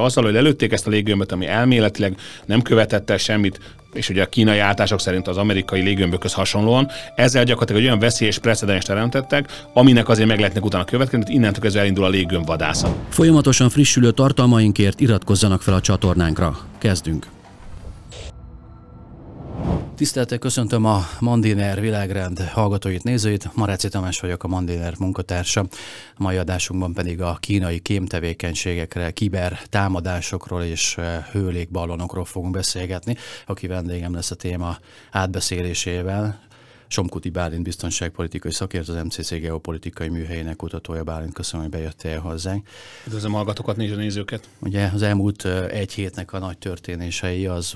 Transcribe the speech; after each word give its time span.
Azzal, 0.00 0.24
hogy 0.24 0.36
előtték 0.36 0.72
ezt 0.72 0.86
a 0.86 0.90
légőmböt, 0.90 1.32
ami 1.32 1.46
elméletileg 1.46 2.16
nem 2.44 2.62
követett 2.62 3.10
el 3.10 3.16
semmit, 3.16 3.60
és 3.92 4.08
ugye 4.08 4.22
a 4.22 4.26
kínai 4.26 4.58
állítások 4.58 5.00
szerint 5.00 5.28
az 5.28 5.36
amerikai 5.36 5.80
légőmbökhöz 5.80 6.32
hasonlóan, 6.32 6.90
ezzel 7.14 7.44
gyakorlatilag 7.44 7.80
egy 7.80 7.86
olyan 7.86 7.98
veszélyes 7.98 8.38
precedens 8.38 8.84
teremtettek, 8.84 9.66
aminek 9.72 10.08
azért 10.08 10.28
meg 10.28 10.38
lehetnek 10.38 10.64
utána 10.64 10.84
következni, 10.84 11.24
hogy 11.24 11.34
innentől 11.34 11.62
kezdve 11.62 11.80
elindul 11.80 12.04
a 12.04 12.08
légőmb 12.08 12.46
vadászat. 12.46 12.96
Folyamatosan 13.08 13.68
frissülő 13.68 14.10
tartalmainkért 14.10 15.00
iratkozzanak 15.00 15.62
fel 15.62 15.74
a 15.74 15.80
csatornánkra. 15.80 16.58
Kezdünk! 16.78 17.26
Tiszteltek, 20.02 20.38
köszöntöm 20.38 20.84
a 20.84 21.00
Mandiner 21.20 21.80
világrend 21.80 22.40
hallgatóit, 22.40 23.02
nézőit. 23.02 23.54
Maráci 23.54 23.88
Tamás 23.88 24.20
vagyok, 24.20 24.44
a 24.44 24.48
Mandiner 24.48 24.94
munkatársa. 24.98 25.60
A 25.60 26.22
mai 26.22 26.36
adásunkban 26.36 26.92
pedig 26.92 27.20
a 27.20 27.36
kínai 27.40 27.78
kémtevékenységekre, 27.78 29.10
kiber 29.10 29.60
támadásokról 29.68 30.62
és 30.62 30.96
eh, 30.98 31.24
hőlékballonokról 31.32 32.24
fogunk 32.24 32.52
beszélgetni. 32.52 33.16
Aki 33.46 33.66
vendégem 33.66 34.14
lesz 34.14 34.30
a 34.30 34.34
téma 34.34 34.78
átbeszélésével, 35.10 36.40
Somkuti 36.86 37.30
Bálint 37.30 37.62
biztonságpolitikai 37.62 38.52
szakértő, 38.52 38.92
az 38.92 39.04
MCC 39.04 39.30
geopolitikai 39.30 40.08
műhelyének 40.08 40.56
kutatója 40.56 41.04
Bálint. 41.04 41.34
Köszönöm, 41.34 41.66
hogy 41.66 41.74
bejöttél 41.74 42.20
hozzánk. 42.20 42.68
Üdvözlöm 43.06 43.32
hallgatókat, 43.32 43.76
néző 43.76 43.96
nézőket. 43.96 44.48
Ugye 44.58 44.90
az 44.94 45.02
elmúlt 45.02 45.44
eh, 45.44 45.68
egy 45.68 45.92
hétnek 45.92 46.32
a 46.32 46.38
nagy 46.38 46.58
történései 46.58 47.46
az 47.46 47.74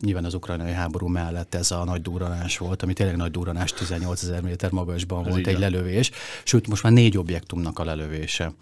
nyilván 0.00 0.24
az 0.24 0.34
ukrajnai 0.34 0.72
háború 0.72 1.06
mellett 1.06 1.54
ez 1.54 1.70
a 1.70 1.84
nagy 1.84 2.02
duranás 2.02 2.58
volt, 2.58 2.82
ami 2.82 2.92
tényleg 2.92 3.16
nagy 3.16 3.30
duranás, 3.30 3.72
18 3.72 4.22
ezer 4.22 4.42
méter 4.42 4.70
magasban 4.70 5.22
volt 5.22 5.46
egy 5.46 5.58
lelövés, 5.58 6.10
sőt 6.44 6.68
most 6.68 6.82
már 6.82 6.92
négy 6.92 7.18
objektumnak 7.18 7.78
a 7.78 7.84
lelövése. 7.84 8.52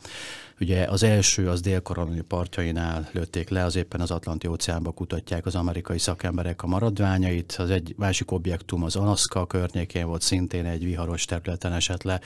Ugye 0.60 0.84
az 0.84 1.02
első 1.02 1.48
az 1.48 1.60
dél 1.60 1.82
partjainál 2.28 3.08
lőtték 3.12 3.48
le, 3.48 3.64
az 3.64 3.76
éppen 3.76 4.00
az 4.00 4.10
Atlanti 4.10 4.46
óceánba 4.46 4.90
kutatják 4.90 5.46
az 5.46 5.54
amerikai 5.54 5.98
szakemberek 5.98 6.62
a 6.62 6.66
maradványait. 6.66 7.56
Az 7.58 7.70
egy 7.70 7.94
másik 7.96 8.30
objektum 8.30 8.82
az 8.82 8.96
Alaska 8.96 9.46
környékén 9.46 10.06
volt, 10.06 10.22
szintén 10.22 10.66
egy 10.66 10.84
viharos 10.84 11.24
területen 11.24 11.72
esett 11.72 12.02
le, 12.02 12.20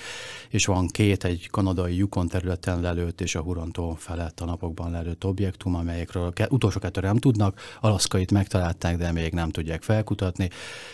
és 0.49 0.67
van 0.67 0.89
két, 0.89 1.25
egy 1.25 1.49
kanadai 1.51 1.97
Yukon 1.97 2.29
területen 2.29 2.81
lelőtt 2.81 3.21
és 3.21 3.35
a 3.35 3.41
Hurontó 3.41 3.95
felett 3.99 4.41
a 4.41 4.45
napokban 4.45 4.91
lelőtt 4.91 5.25
objektum, 5.25 5.75
amelyekről 5.75 6.33
utolsó 6.49 6.79
kettő 6.79 7.01
nem 7.01 7.17
tudnak, 7.17 7.61
Alaszkait 7.81 8.31
megtalálták, 8.75 8.97
de 8.97 9.21
még 9.21 9.33
nem 9.33 9.51
tudják 9.51 9.83
felkutatni, 9.83 10.51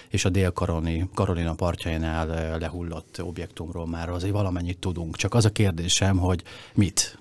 és 0.09 0.25
a 0.25 0.29
dél-karolina 0.29 1.09
Karolina 1.15 1.55
partjainál 1.55 2.59
lehullott 2.59 3.23
objektumról 3.23 3.87
már 3.87 4.09
azért 4.09 4.33
valamennyit 4.33 4.79
tudunk. 4.79 5.17
Csak 5.17 5.35
az 5.35 5.45
a 5.45 5.51
kérdésem, 5.51 6.19
hogy 6.19 6.43
mit? 6.75 7.19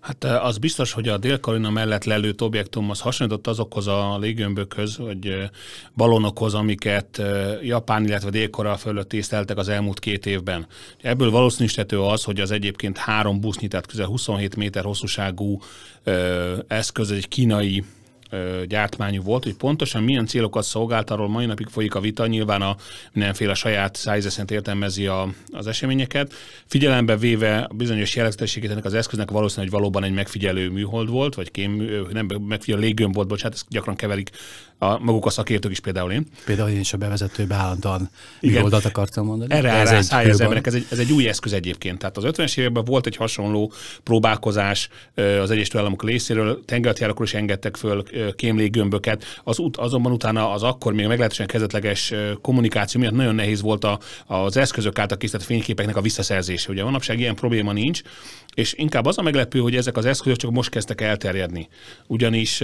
Hát 0.00 0.24
az 0.24 0.58
biztos, 0.58 0.92
hogy 0.92 1.08
a 1.08 1.18
dél 1.18 1.40
mellett 1.70 2.04
lelőtt 2.04 2.42
objektum 2.42 2.90
az 2.90 3.00
hasonlított 3.00 3.46
azokhoz 3.46 3.86
a 3.86 4.18
légömbökhöz, 4.18 4.98
vagy 4.98 5.50
balonokhoz, 5.96 6.54
amiket 6.54 7.22
Japán, 7.62 8.04
illetve 8.04 8.30
dél 8.30 8.76
fölött 8.78 9.12
észleltek 9.12 9.56
az 9.56 9.68
elmúlt 9.68 9.98
két 9.98 10.26
évben. 10.26 10.66
Ebből 11.02 11.30
valószínűsítető 11.30 12.00
az, 12.00 12.24
hogy 12.24 12.40
az 12.40 12.50
egyébként 12.50 12.98
három 12.98 13.40
busznyi, 13.40 13.68
tehát 13.68 13.86
közel 13.86 14.06
27 14.06 14.56
méter 14.56 14.84
hosszúságú 14.84 15.60
eszköz 16.68 17.10
egy 17.10 17.28
kínai 17.28 17.84
gyártmányú 18.66 19.22
volt, 19.22 19.44
hogy 19.44 19.54
pontosan 19.54 20.02
milyen 20.02 20.26
célokat 20.26 20.64
szolgált, 20.64 21.10
arról 21.10 21.28
mai 21.28 21.46
napig 21.46 21.66
folyik 21.66 21.94
a 21.94 22.00
vita, 22.00 22.26
nyilván 22.26 22.62
a 22.62 22.76
mindenféle 23.12 23.54
saját 23.54 23.96
szájze 23.96 24.30
szerint 24.30 24.50
értelmezi 24.50 25.06
a, 25.06 25.28
az 25.52 25.66
eseményeket. 25.66 26.32
Figyelembe 26.66 27.16
véve 27.16 27.58
a 27.58 27.74
bizonyos 27.74 28.16
jellegzetességét 28.16 28.70
ennek 28.70 28.84
az 28.84 28.94
eszköznek 28.94 29.30
valószínűleg, 29.30 29.70
hogy 29.70 29.80
valóban 29.80 30.04
egy 30.04 30.14
megfigyelő 30.14 30.70
műhold 30.70 31.08
volt, 31.08 31.34
vagy 31.34 31.50
kém, 31.50 31.88
nem 32.12 32.26
megfigyelő 32.48 32.82
léggömb 32.82 33.14
volt, 33.14 33.28
bocsánat, 33.28 33.54
ezt 33.54 33.66
gyakran 33.68 33.96
keverik 33.96 34.30
a, 34.82 34.98
maguk 34.98 35.26
a 35.26 35.30
szakértők 35.30 35.70
is 35.70 35.80
például 35.80 36.12
én. 36.12 36.26
Például 36.44 36.68
én 36.68 36.80
is 36.80 36.92
a 36.92 36.96
bevezetőben 36.96 37.58
állandóan 37.58 38.10
műholdat 38.40 38.84
akartam 38.84 39.26
mondani. 39.26 39.54
Erre 39.54 39.72
ez, 39.72 40.12
egy 40.12 40.28
az 40.28 40.40
emberek, 40.40 40.66
ez 40.66 40.74
egy, 40.74 40.86
ez 40.90 40.98
egy 40.98 41.12
új 41.12 41.28
eszköz 41.28 41.52
egyébként. 41.52 41.98
Tehát 41.98 42.16
az 42.16 42.24
50-es 42.26 42.58
években 42.58 42.84
volt 42.84 43.06
egy 43.06 43.16
hasonló 43.16 43.72
próbálkozás 44.02 44.88
az 45.14 45.50
Egyesült 45.50 45.74
Államok 45.74 46.04
részéről, 46.04 46.64
tengertjárókról 46.64 47.26
is 47.26 47.34
engedtek 47.34 47.76
föl 47.76 48.04
kémléggömböket, 48.36 49.24
az 49.44 49.58
út, 49.58 49.76
azonban 49.76 50.12
utána 50.12 50.52
az 50.52 50.62
akkor 50.62 50.92
még 50.92 51.06
meglehetősen 51.06 51.46
kezdetleges 51.46 52.12
kommunikáció 52.40 53.00
miatt 53.00 53.14
nagyon 53.14 53.34
nehéz 53.34 53.60
volt 53.60 53.84
a, 53.84 53.98
az 54.26 54.56
eszközök 54.56 54.98
által 54.98 55.16
készített 55.16 55.42
fényképeknek 55.42 55.96
a 55.96 56.00
visszaszerzése. 56.00 56.70
Ugye 56.70 56.84
manapság 56.84 57.18
ilyen 57.18 57.34
probléma 57.34 57.72
nincs, 57.72 58.02
és 58.54 58.74
inkább 58.76 59.06
az 59.06 59.18
a 59.18 59.22
meglepő, 59.22 59.58
hogy 59.58 59.76
ezek 59.76 59.96
az 59.96 60.04
eszközök 60.04 60.38
csak 60.38 60.50
most 60.50 60.70
kezdtek 60.70 61.00
elterjedni. 61.00 61.68
Ugyanis 62.06 62.62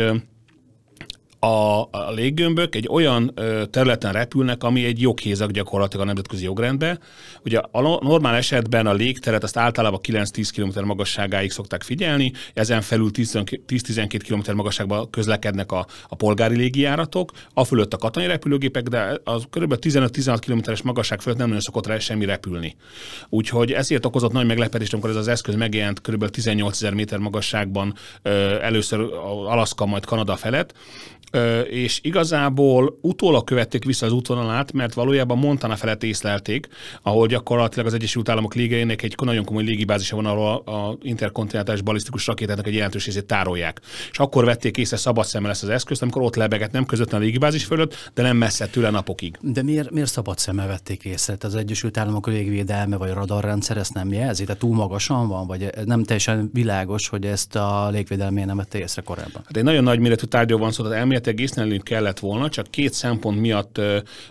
a, 1.39 1.81
a 1.81 2.13
léggömbök 2.15 2.75
egy 2.75 2.89
olyan 2.91 3.31
ö, 3.35 3.63
területen 3.71 4.13
repülnek, 4.13 4.65
ami 4.65 4.85
egy 4.85 5.01
joghézak 5.01 5.51
gyakorlatilag 5.51 6.05
a 6.05 6.07
nemzetközi 6.07 6.45
jogrendbe. 6.45 6.99
Ugye 7.45 7.59
a 7.71 7.81
normál 7.81 8.35
esetben 8.35 8.87
a 8.87 8.93
légteret 8.93 9.43
azt 9.43 9.57
általában 9.57 10.01
9-10 10.03 10.49
km 10.55 10.85
magasságáig 10.85 11.51
szokták 11.51 11.83
figyelni, 11.83 12.33
ezen 12.55 12.81
felül 12.81 13.11
10-12 13.13 14.21
km 14.29 14.57
magasságban 14.57 15.11
közlekednek 15.11 15.73
a, 15.73 15.87
a 16.09 16.15
polgári 16.15 16.57
légijáratok, 16.57 17.33
a 17.55 17.65
fölött 17.65 17.93
a 17.93 17.97
katonai 17.97 18.29
repülőgépek, 18.29 18.83
de 18.83 19.21
az 19.25 19.45
kb. 19.51 19.75
15-16 19.81 20.39
km-es 20.47 20.83
magasság 20.83 21.21
fölött 21.21 21.39
nem 21.39 21.47
nagyon 21.47 21.63
szokott 21.63 21.87
rá 21.87 21.99
semmi 21.99 22.25
repülni. 22.25 22.77
Úgyhogy 23.29 23.73
ezért 23.73 24.07
okozott 24.07 24.33
nagy 24.33 24.47
meglepetést, 24.47 24.93
amikor 24.93 25.11
ez 25.11 25.17
az 25.17 25.29
eszköz 25.29 25.55
megjelent 25.55 26.01
kb. 26.01 26.31
18 26.31 26.75
ezer 26.75 26.95
méter 26.95 27.19
magasságban 27.19 27.95
ö, 28.23 28.61
először 28.61 29.01
Alaszka, 29.47 29.87
majd 29.87 30.05
Kanada 30.05 30.37
felett, 30.37 30.75
és 31.71 32.01
igazából 32.03 32.99
utólag 33.01 33.45
követték 33.45 33.85
vissza 33.85 34.07
az 34.07 34.13
útvonalát, 34.13 34.73
mert 34.73 34.95
valójában 34.95 35.39
Montana 35.39 35.77
felett 35.77 36.03
észlelték, 36.03 36.69
ahol 37.03 37.27
gyakorlatilag 37.27 37.87
az 37.87 37.95
Egyesült 37.95 38.29
Államok 38.29 38.55
légeinek 38.55 39.03
egy 39.03 39.15
nagyon 39.23 39.45
komoly 39.45 39.63
légibázisa 39.63 40.17
van, 40.17 40.27
ahol 40.27 40.57
a 40.57 40.99
interkontinentális 41.03 41.83
balisztikus 41.83 42.27
rakétának 42.27 42.67
egy 42.67 42.75
jelentős 42.75 43.05
részét 43.05 43.25
tárolják. 43.25 43.81
És 44.11 44.19
akkor 44.19 44.45
vették 44.45 44.77
észre 44.77 44.97
szabad 44.97 45.25
szemmel 45.25 45.51
ezt 45.51 45.63
az 45.63 45.69
eszközt, 45.69 46.03
amikor 46.03 46.23
ott 46.23 46.37
lebegett 46.37 46.73
nem 46.73 46.87
közvetlenül 46.87 47.27
a 47.27 47.29
légibázis 47.29 47.65
fölött, 47.65 48.11
de 48.15 48.23
nem 48.23 48.37
messze 48.37 48.67
tőle 48.67 48.91
napokig. 48.91 49.39
De 49.41 49.63
miért, 49.63 49.91
miért 49.91 50.11
szabad 50.11 50.39
szemmel 50.39 50.67
vették 50.67 51.05
észre? 51.05 51.37
Az 51.41 51.55
Egyesült 51.55 51.99
Államok 51.99 52.27
légvédelme 52.27 52.97
vagy 52.97 53.11
radarrendszer 53.11 53.77
ezt 53.77 53.95
nem 53.95 54.13
jelzi? 54.13 54.45
Tehát 54.45 54.61
túl 54.61 54.75
magasan 54.75 55.29
van, 55.29 55.47
vagy 55.47 55.71
nem 55.85 56.05
teljesen 56.05 56.51
világos, 56.53 57.09
hogy 57.09 57.25
ezt 57.25 57.57
a 57.57 57.89
légvédelmi 57.91 58.45
nem 58.45 58.57
vette 58.57 58.79
észre 58.79 59.03
korábban? 59.03 59.43
Hát 59.45 59.57
egy 59.57 59.65
nagyon 59.65 59.83
nagy 59.83 59.99
méretű 59.99 60.27
tárgyal 60.27 60.59
van 60.59 60.73
szó, 60.73 60.83
tehát 60.83 60.99
elméletileg 61.17 61.41
észlelni 61.41 61.81
kellett 61.83 62.19
volna, 62.19 62.49
csak 62.49 62.71
két 62.71 62.93
szempont 62.93 63.41
miatt 63.41 63.81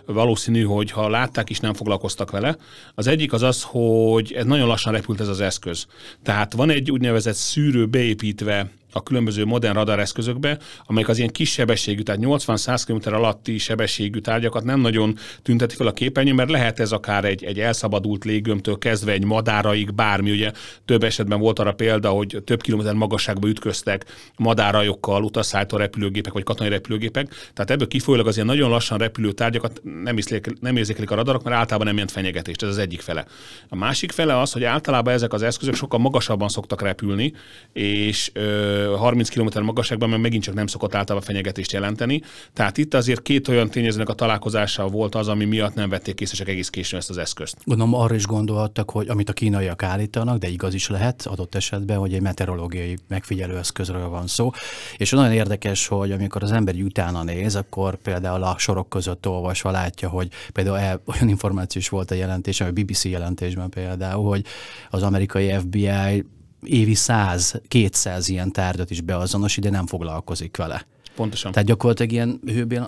valószínű, 0.05 0.63
hogy 0.63 0.91
ha 0.91 1.09
látták 1.09 1.49
is, 1.49 1.59
nem 1.59 1.73
foglalkoztak 1.73 2.31
vele. 2.31 2.57
Az 2.95 3.07
egyik 3.07 3.33
az 3.33 3.41
az, 3.41 3.63
hogy 3.63 4.33
ez 4.33 4.45
nagyon 4.45 4.67
lassan 4.67 4.93
repült 4.93 5.19
ez 5.19 5.27
az 5.27 5.41
eszköz. 5.41 5.85
Tehát 6.23 6.53
van 6.53 6.69
egy 6.69 6.91
úgynevezett 6.91 7.35
szűrő 7.35 7.85
beépítve 7.85 8.69
a 8.95 9.03
különböző 9.03 9.45
modern 9.45 9.73
radareszközökbe, 9.73 10.57
amelyek 10.85 11.09
az 11.09 11.17
ilyen 11.17 11.29
kis 11.29 11.51
sebességű, 11.51 12.01
tehát 12.01 12.21
80-100 12.23 12.83
km 12.85 13.13
alatti 13.13 13.57
sebességű 13.57 14.19
tárgyakat 14.19 14.63
nem 14.63 14.79
nagyon 14.79 15.17
tünteti 15.41 15.75
fel 15.75 15.87
a 15.87 15.91
képernyőn, 15.91 16.35
mert 16.35 16.49
lehet 16.49 16.79
ez 16.79 16.91
akár 16.91 17.25
egy, 17.25 17.43
egy 17.43 17.59
elszabadult 17.59 18.23
légömtől 18.25 18.77
kezdve 18.77 19.11
egy 19.11 19.25
madáraig, 19.25 19.93
bármi, 19.93 20.31
ugye 20.31 20.51
több 20.85 21.03
esetben 21.03 21.39
volt 21.39 21.59
arra 21.59 21.73
példa, 21.73 22.09
hogy 22.09 22.41
több 22.45 22.61
kilométer 22.61 22.93
magasságba 22.93 23.47
ütköztek 23.47 24.05
madárajokkal, 24.37 25.23
utasszállító 25.23 25.77
repülőgépek 25.77 26.33
vagy 26.33 26.43
katonai 26.43 26.71
repülőgépek, 26.71 27.51
tehát 27.53 27.71
ebből 27.71 27.87
kifolyólag 27.87 28.27
az 28.27 28.35
ilyen 28.35 28.47
nagyon 28.47 28.69
lassan 28.69 28.97
repülő 28.97 29.31
tárgyakat 29.31 29.81
nem, 30.03 30.17
észlék, 30.17 30.59
nem 30.59 30.77
érzékelik 30.77 31.11
a 31.11 31.15
radarok, 31.15 31.43
mert 31.43 31.55
általában 31.55 31.85
nem 31.85 31.95
jelent 31.95 32.13
fenyegetést, 32.13 32.63
ez 32.63 32.69
az 32.69 32.77
egyik 32.77 33.01
fele. 33.01 33.25
A 33.69 33.75
másik 33.75 34.11
fele 34.11 34.39
az, 34.39 34.51
hogy 34.51 34.63
általában 34.63 35.13
ezek 35.13 35.33
az 35.33 35.41
eszközök 35.41 35.75
sokkal 35.75 35.99
magasabban 35.99 36.47
szoktak 36.47 36.81
repülni, 36.81 37.33
és 37.73 38.29
ö, 38.33 38.83
30 38.97 39.29
km 39.29 39.63
magasságban, 39.63 40.09
mert 40.09 40.21
megint 40.21 40.43
csak 40.43 40.53
nem 40.53 40.67
szokott 40.67 40.95
általában 40.95 41.27
fenyegetést 41.27 41.71
jelenteni. 41.71 42.21
Tehát 42.53 42.77
itt 42.77 42.93
azért 42.93 43.21
két 43.21 43.47
olyan 43.47 43.69
tényezőnek 43.69 44.09
a 44.09 44.13
találkozása 44.13 44.87
volt 44.87 45.15
az, 45.15 45.27
ami 45.27 45.45
miatt 45.45 45.73
nem 45.73 45.89
vették 45.89 46.21
észre 46.21 46.37
csak 46.37 46.47
egész 46.47 46.69
későn 46.69 46.99
ezt 46.99 47.09
az 47.09 47.17
eszközt. 47.17 47.57
Gondolom 47.63 47.93
arra 47.93 48.15
is 48.15 48.25
gondolhattak, 48.25 48.89
hogy 48.89 49.07
amit 49.07 49.29
a 49.29 49.33
kínaiak 49.33 49.83
állítanak, 49.83 50.37
de 50.37 50.47
igaz 50.47 50.73
is 50.73 50.89
lehet 50.89 51.25
adott 51.25 51.55
esetben, 51.55 51.97
hogy 51.97 52.13
egy 52.13 52.21
meteorológiai 52.21 52.97
megfigyelő 53.07 53.57
eszközről 53.57 54.09
van 54.09 54.27
szó. 54.27 54.51
És 54.97 55.11
nagyon 55.11 55.33
érdekes, 55.33 55.87
hogy 55.87 56.11
amikor 56.11 56.43
az 56.43 56.51
ember 56.51 56.75
utána 56.75 57.23
néz, 57.23 57.55
akkor 57.55 57.95
például 57.95 58.43
a 58.43 58.55
sorok 58.57 58.89
között 58.89 59.27
olvasva 59.27 59.71
látja, 59.71 60.09
hogy 60.09 60.27
például 60.53 60.77
el, 60.77 61.01
olyan 61.05 61.29
információ 61.29 61.81
is 61.81 61.89
volt 61.89 62.11
a 62.11 62.15
jelentés, 62.15 62.61
a 62.61 62.71
BBC 62.71 63.05
jelentésben 63.05 63.69
például, 63.69 64.29
hogy 64.29 64.45
az 64.89 65.03
amerikai 65.03 65.53
FBI 65.59 66.25
évi 66.65 66.93
100-200 66.95 68.23
ilyen 68.25 68.51
tárgyat 68.51 68.91
is 68.91 69.01
beazonosít, 69.01 69.63
de 69.63 69.69
nem 69.69 69.87
foglalkozik 69.87 70.57
vele. 70.57 70.85
Pontosan. 71.15 71.51
Tehát 71.51 71.67
gyakorlatilag 71.67 72.11
ilyen 72.11 72.39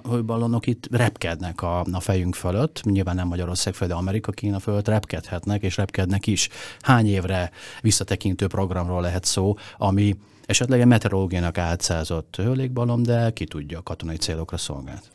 hőballonok 0.10 0.68
itt 0.68 0.88
repkednek 0.92 1.62
a, 1.62 1.84
a 1.92 2.00
fejünk 2.00 2.36
fölött, 2.36 2.82
nyilván 2.84 3.16
nem 3.16 3.28
Magyarország 3.28 3.74
föld, 3.74 3.90
de 3.90 3.98
Amerika, 3.98 4.32
Kína 4.32 4.60
fölött 4.60 4.88
repkedhetnek, 4.88 5.62
és 5.62 5.78
repkednek 5.78 6.28
is. 6.28 6.50
Hány 6.82 7.08
évre 7.08 7.52
visszatekintő 7.82 8.48
programról 8.48 9.02
lehet 9.02 9.26
szó, 9.26 9.56
ami 9.78 10.16
Esetleg 10.48 10.80
egy 10.80 10.86
meteorológiának 10.86 11.58
átszázott 11.58 12.36
hőlékbalom, 12.36 13.04
de 13.04 13.32
ki 13.32 13.46
tudja, 13.46 13.82
katonai 13.82 14.16
célokra 14.16 14.58
szolgált. 14.58 15.12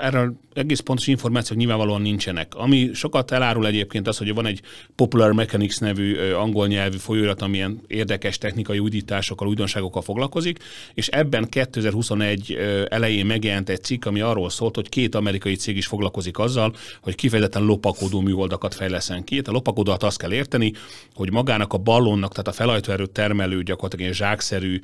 Erről 0.00 0.34
egész 0.54 0.80
pontos 0.80 1.06
információk 1.06 1.58
nyilvánvalóan 1.58 2.02
nincsenek. 2.02 2.54
Ami 2.54 2.90
sokat 2.94 3.30
elárul 3.30 3.66
egyébként 3.66 4.08
az, 4.08 4.18
hogy 4.18 4.34
van 4.34 4.46
egy 4.46 4.60
Popular 4.94 5.32
Mechanics 5.32 5.80
nevű 5.80 6.30
angol 6.32 6.66
nyelvű 6.66 6.96
folyóirat, 6.96 7.42
amilyen 7.42 7.80
érdekes 7.86 8.38
technikai 8.38 8.78
újításokkal, 8.78 9.48
újdonságokkal 9.48 10.02
foglalkozik, 10.02 10.58
és 10.94 11.08
ebben 11.08 11.48
2021 11.48 12.58
elején 12.88 13.26
megjelent 13.26 13.68
egy 13.68 13.82
cikk, 13.82 14.04
ami 14.04 14.20
arról 14.20 14.50
szólt, 14.50 14.74
hogy 14.74 14.88
két 14.88 15.14
amerikai 15.14 15.54
cég 15.54 15.76
is 15.76 15.86
foglalkozik 15.86 16.38
azzal, 16.38 16.74
hogy 17.00 17.14
kifejezetten 17.14 17.62
lopakodó 17.62 18.20
műholdakat 18.20 18.74
fejleszen 18.74 19.24
ki. 19.24 19.40
A 19.44 19.50
lopakodót 19.50 20.02
azt 20.02 20.18
kell 20.18 20.32
érteni, 20.32 20.72
hogy 21.14 21.32
magának 21.32 21.72
a 21.72 21.78
ballonnak, 21.78 22.30
tehát 22.30 22.48
a 22.48 22.52
felajtóerő 22.52 23.06
termelő 23.06 23.62
gyakorlatilag 23.62 24.10
egy 24.10 24.16
zsákszerű 24.16 24.80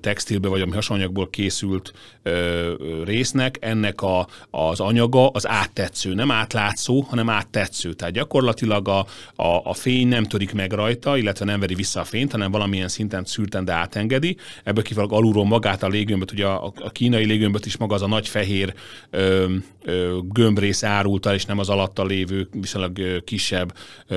textilbe 0.00 0.48
vagy 0.48 0.60
ami 0.60 0.72
hasonlóanyagból 0.72 1.30
készült 1.30 1.92
résznek, 3.04 3.56
ennek 3.60 4.02
a, 4.02 4.05
az 4.50 4.80
anyaga 4.80 5.28
az 5.28 5.48
áttetsző, 5.48 6.14
nem 6.14 6.30
átlátszó, 6.30 7.00
hanem 7.00 7.28
áttetsző. 7.28 7.92
Tehát 7.92 8.14
gyakorlatilag 8.14 8.88
a, 8.88 9.06
a, 9.34 9.60
a 9.64 9.74
fény 9.74 10.08
nem 10.08 10.24
törik 10.24 10.52
meg 10.52 10.72
rajta, 10.72 11.16
illetve 11.16 11.44
nem 11.44 11.60
veri 11.60 11.74
vissza 11.74 12.00
a 12.00 12.04
fényt, 12.04 12.32
hanem 12.32 12.50
valamilyen 12.50 12.88
szinten 12.88 13.24
szűrten, 13.24 13.64
de 13.64 13.72
átengedi. 13.72 14.36
Ebből 14.64 14.82
kifolyólag 14.82 15.16
alulról 15.16 15.44
magát 15.44 15.82
a 15.82 15.88
légömböt, 15.88 16.32
ugye 16.32 16.46
a, 16.46 16.72
a 16.76 16.90
kínai 16.90 17.24
légömböt 17.24 17.66
is 17.66 17.76
maga 17.76 17.94
az 17.94 18.02
a 18.02 18.06
nagy 18.06 18.28
fehér 18.28 18.74
ö, 19.10 19.54
ö, 19.84 20.18
gömbrész 20.32 20.82
árulta, 20.82 21.34
és 21.34 21.44
nem 21.44 21.58
az 21.58 21.68
alatta 21.68 22.04
lévő 22.04 22.48
viszonylag 22.52 23.24
kisebb 23.24 23.74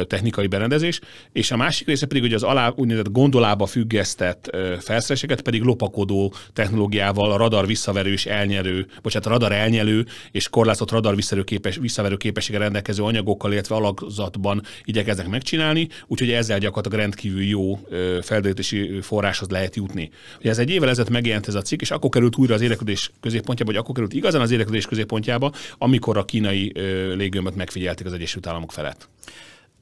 technikai 0.07 0.47
berendezés. 0.47 0.99
És 1.31 1.51
a 1.51 1.57
másik 1.57 1.87
része 1.87 2.05
pedig, 2.05 2.21
hogy 2.21 2.33
az 2.33 2.43
alá 2.43 2.73
úgynevezett 2.75 3.11
gondolába 3.11 3.65
függesztett 3.65 4.49
felszereléseket 4.79 5.41
pedig 5.41 5.61
lopakodó 5.61 6.33
technológiával, 6.53 7.31
a 7.31 7.37
radar 7.37 7.67
visszaverő 7.67 8.11
és 8.11 8.25
elnyerő, 8.25 8.87
bocsánat, 9.01 9.27
a 9.27 9.29
radar 9.29 9.51
elnyerő 9.51 9.78
elnyelő 9.79 10.05
és 10.31 10.49
korlátozott 10.49 10.91
radar 10.91 11.15
képes, 11.43 11.77
visszaverő 11.77 12.17
képessége 12.17 12.57
rendelkező 12.57 13.03
anyagokkal, 13.03 13.51
illetve 13.51 13.75
alakzatban 13.75 14.61
igyekeznek 14.83 15.27
megcsinálni, 15.27 15.87
úgyhogy 16.07 16.31
ezzel 16.31 16.59
gyakorlatilag 16.59 16.99
rendkívül 16.99 17.43
jó 17.43 17.79
felderítési 18.21 19.01
forráshoz 19.01 19.49
lehet 19.49 19.75
jutni. 19.75 20.09
Ugye 20.39 20.49
ez 20.49 20.57
egy 20.57 20.69
évvel 20.69 20.89
ezelőtt 20.89 21.11
megjelent 21.11 21.47
ez 21.47 21.55
a 21.55 21.61
cikk, 21.61 21.81
és 21.81 21.91
akkor 21.91 22.09
került 22.09 22.37
újra 22.37 22.53
az 22.53 22.61
érdeklődés 22.61 23.11
középpontjába, 23.19 23.71
vagy 23.71 23.81
akkor 23.81 23.93
került 23.93 24.13
igazán 24.13 24.41
az 24.41 24.51
érdeklődés 24.51 24.85
középpontjába, 24.85 25.51
amikor 25.77 26.17
a 26.17 26.25
kínai 26.25 26.71
légőmöt 27.15 27.55
megfigyelték 27.55 28.05
az 28.05 28.13
Egyesült 28.13 28.47
Államok 28.47 28.71
felett. 28.71 29.09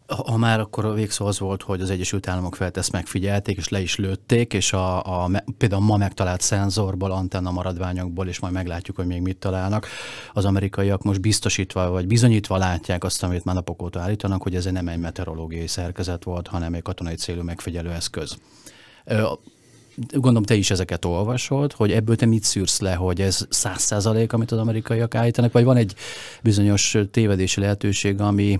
Ha 0.08 0.38
már 0.38 0.60
akkor 0.60 0.86
a 0.86 0.94
végszó 0.94 1.26
az 1.26 1.40
volt, 1.40 1.62
hogy 1.62 1.82
az 1.82 1.90
Egyesült 1.90 2.28
Államok 2.28 2.56
felett 2.56 2.78
ezt 2.78 2.92
megfigyelték, 2.92 3.58
és 3.58 3.70
le 3.70 3.82
is 3.82 3.96
lőtték, 3.96 4.54
és 4.54 4.74
a, 4.74 5.24
a, 5.24 5.30
például 5.58 5.82
ma 5.82 5.98
megtalált 5.98 6.42
szenzorból, 6.42 7.12
antenna 7.12 7.52
maradványokból, 7.52 8.28
és 8.28 8.40
majd 8.40 8.54
meglátjuk, 8.54 8.96
hogy 8.96 9.06
még 9.06 9.22
mit 9.22 9.38
találnak. 9.38 9.88
Az 10.34 10.46
amerikaiak 10.46 11.04
most 11.04 11.22
biztosítva, 11.22 11.90
vagy 11.90 12.08
bizonyítva 12.08 12.58
látják 12.58 13.04
azt, 13.04 13.24
amit 13.24 13.46
már 13.46 13.56
napok 13.56 13.82
óta 13.82 14.00
állítanak, 14.00 14.44
hogy 14.44 14.56
ez 14.56 14.66
nem 14.66 14.88
egy 14.88 15.00
meteorológiai 15.00 15.68
szerkezet 15.68 16.24
volt, 16.24 16.48
hanem 16.48 16.74
egy 16.74 16.82
katonai 16.82 17.16
célú 17.16 17.42
megfigyelő 17.42 17.90
eszköz. 17.90 18.38
Gondolom, 20.10 20.44
te 20.44 20.56
is 20.56 20.72
ezeket 20.72 21.06
olvasod, 21.06 21.74
hogy 21.74 21.92
ebből 21.92 22.16
te 22.16 22.26
mit 22.26 22.44
szűrsz 22.44 22.80
le, 22.80 22.94
hogy 22.94 23.22
ez 23.22 23.46
száz 23.50 23.82
százalék, 23.82 24.34
amit 24.34 24.52
az 24.52 24.58
amerikaiak 24.58 25.16
állítanak, 25.16 25.52
vagy 25.52 25.64
van 25.64 25.78
egy 25.78 25.96
bizonyos 26.44 26.98
tévedési 27.12 27.60
lehetőség, 27.60 28.22
ami, 28.22 28.60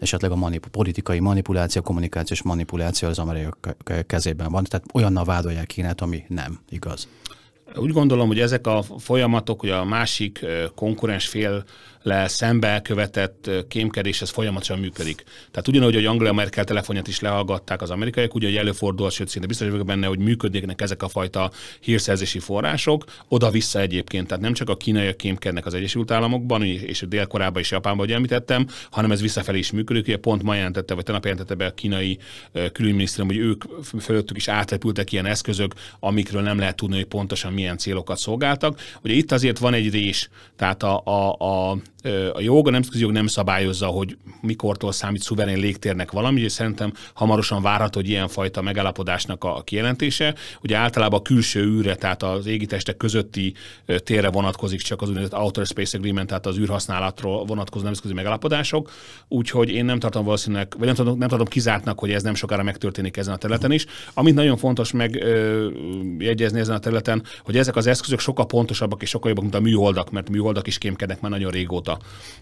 esetleg 0.00 0.30
a 0.30 0.36
manip- 0.36 0.66
politikai 0.66 1.18
manipuláció, 1.18 1.82
kommunikációs 1.82 2.42
manipuláció 2.42 3.08
az 3.08 3.18
amerikai 3.18 3.72
kezében 4.06 4.50
van. 4.50 4.64
Tehát 4.64 4.86
olyannal 4.92 5.24
vádolják 5.24 5.66
Kínát, 5.66 6.00
ami 6.00 6.24
nem 6.28 6.60
igaz. 6.68 7.08
Úgy 7.76 7.92
gondolom, 7.92 8.26
hogy 8.26 8.40
ezek 8.40 8.66
a 8.66 8.82
folyamatok, 8.98 9.60
hogy 9.60 9.70
a 9.70 9.84
másik 9.84 10.46
konkurens 10.74 11.26
fél 11.28 11.64
le 12.08 12.28
szembe 12.28 12.68
elkövetett 12.68 13.50
kémkedés, 13.68 14.22
ez 14.22 14.30
folyamatosan 14.30 14.78
működik. 14.78 15.24
Tehát 15.50 15.68
ugyanúgy, 15.68 15.94
hogy 15.94 16.04
Angela 16.04 16.32
Merkel 16.32 16.64
telefonját 16.64 17.08
is 17.08 17.20
lehallgatták 17.20 17.82
az 17.82 17.90
amerikaiak, 17.90 18.34
ugye, 18.34 18.46
hogy 18.46 18.56
előfordul, 18.56 19.10
sőt, 19.10 19.28
szinte 19.28 19.46
biztos 19.46 19.68
vagyok 19.68 19.86
benne, 19.86 20.06
hogy 20.06 20.18
működnének 20.18 20.80
ezek 20.80 21.02
a 21.02 21.08
fajta 21.08 21.50
hírszerzési 21.80 22.38
források, 22.38 23.04
oda-vissza 23.28 23.80
egyébként. 23.80 24.26
Tehát 24.26 24.42
nem 24.42 24.52
csak 24.52 24.68
a 24.68 24.76
kínaiak 24.76 25.16
kémkednek 25.16 25.66
az 25.66 25.74
Egyesült 25.74 26.10
Államokban, 26.10 26.62
és 26.62 27.04
dél 27.08 27.26
és 27.54 27.70
Japánban, 27.70 28.04
ahogy 28.04 28.12
említettem, 28.12 28.66
hanem 28.90 29.10
ez 29.10 29.20
visszafelé 29.20 29.58
is 29.58 29.70
működik. 29.70 30.06
Ugye 30.06 30.16
pont 30.16 30.42
ma 30.42 30.54
jelentette, 30.54 30.94
vagy 30.94 31.04
tegnap 31.04 31.24
jelentette 31.24 31.54
be 31.54 31.66
a 31.66 31.70
kínai 31.70 32.18
külügyminisztérium, 32.72 33.34
hogy 33.34 33.44
ők 33.44 33.64
fölöttük 34.00 34.36
is 34.36 34.48
átrepültek 34.48 35.12
ilyen 35.12 35.26
eszközök, 35.26 35.74
amikről 36.00 36.42
nem 36.42 36.58
lehet 36.58 36.76
tudni, 36.76 36.96
hogy 36.96 37.04
pontosan 37.04 37.52
milyen 37.52 37.78
célokat 37.78 38.18
szolgáltak. 38.18 38.80
Ugye 39.02 39.14
itt 39.14 39.32
azért 39.32 39.58
van 39.58 39.74
egy 39.74 39.90
rés, 39.90 40.28
tehát 40.56 40.82
a, 40.82 41.02
a, 41.04 41.32
a 41.32 41.78
a 42.32 42.40
jog, 42.40 42.66
a 42.66 42.70
nemzetközi 42.70 43.02
jog 43.02 43.12
nem 43.12 43.26
szabályozza, 43.26 43.86
hogy 43.86 44.16
mikortól 44.40 44.92
számít 44.92 45.22
szuverén 45.22 45.58
légtérnek 45.58 46.10
valami, 46.10 46.40
és 46.40 46.52
szerintem 46.52 46.92
hamarosan 47.14 47.62
várható, 47.62 48.00
hogy 48.00 48.08
ilyenfajta 48.08 48.62
megállapodásnak 48.62 49.44
a 49.44 49.62
kijelentése. 49.62 50.34
Ugye 50.62 50.76
általában 50.76 51.18
a 51.18 51.22
külső 51.22 51.64
űrre, 51.64 51.94
tehát 51.94 52.22
az 52.22 52.46
égitestek 52.46 52.96
közötti 52.96 53.54
térre 53.96 54.28
vonatkozik 54.30 54.80
csak 54.80 55.02
az 55.02 55.08
úgynevezett 55.08 55.38
Outer 55.38 55.66
Space 55.66 55.98
Agreement, 55.98 56.28
tehát 56.28 56.46
az 56.46 56.58
űrhasználatról 56.58 57.44
vonatkozó 57.44 57.84
nemzetközi 57.84 58.14
megállapodások, 58.14 58.90
úgyhogy 59.28 59.70
én 59.70 59.84
nem 59.84 59.98
tartom 59.98 60.24
valószínűleg, 60.24 60.74
vagy 60.78 60.86
nem 60.86 60.94
tartom, 60.94 61.18
nem 61.18 61.28
tartom 61.28 61.46
kizártnak, 61.46 61.98
hogy 61.98 62.10
ez 62.10 62.22
nem 62.22 62.34
sokára 62.34 62.62
megtörténik 62.62 63.16
ezen 63.16 63.34
a 63.34 63.36
területen 63.36 63.72
is. 63.72 63.86
Amit 64.14 64.34
nagyon 64.34 64.56
fontos 64.56 64.92
megjegyezni 64.92 66.60
ezen 66.60 66.74
a 66.74 66.78
területen, 66.78 67.22
hogy 67.42 67.56
ezek 67.56 67.76
az 67.76 67.86
eszközök 67.86 68.18
sokkal 68.18 68.46
pontosabbak 68.46 69.02
és 69.02 69.08
sokkal 69.08 69.28
jobbak, 69.28 69.44
mint 69.44 69.56
a 69.56 69.60
műholdak, 69.60 70.10
mert 70.10 70.30
műholdak 70.30 70.66
is 70.66 70.78
kémkednek 70.78 71.20
már 71.20 71.30
nagyon 71.30 71.50
régóta. 71.50 71.87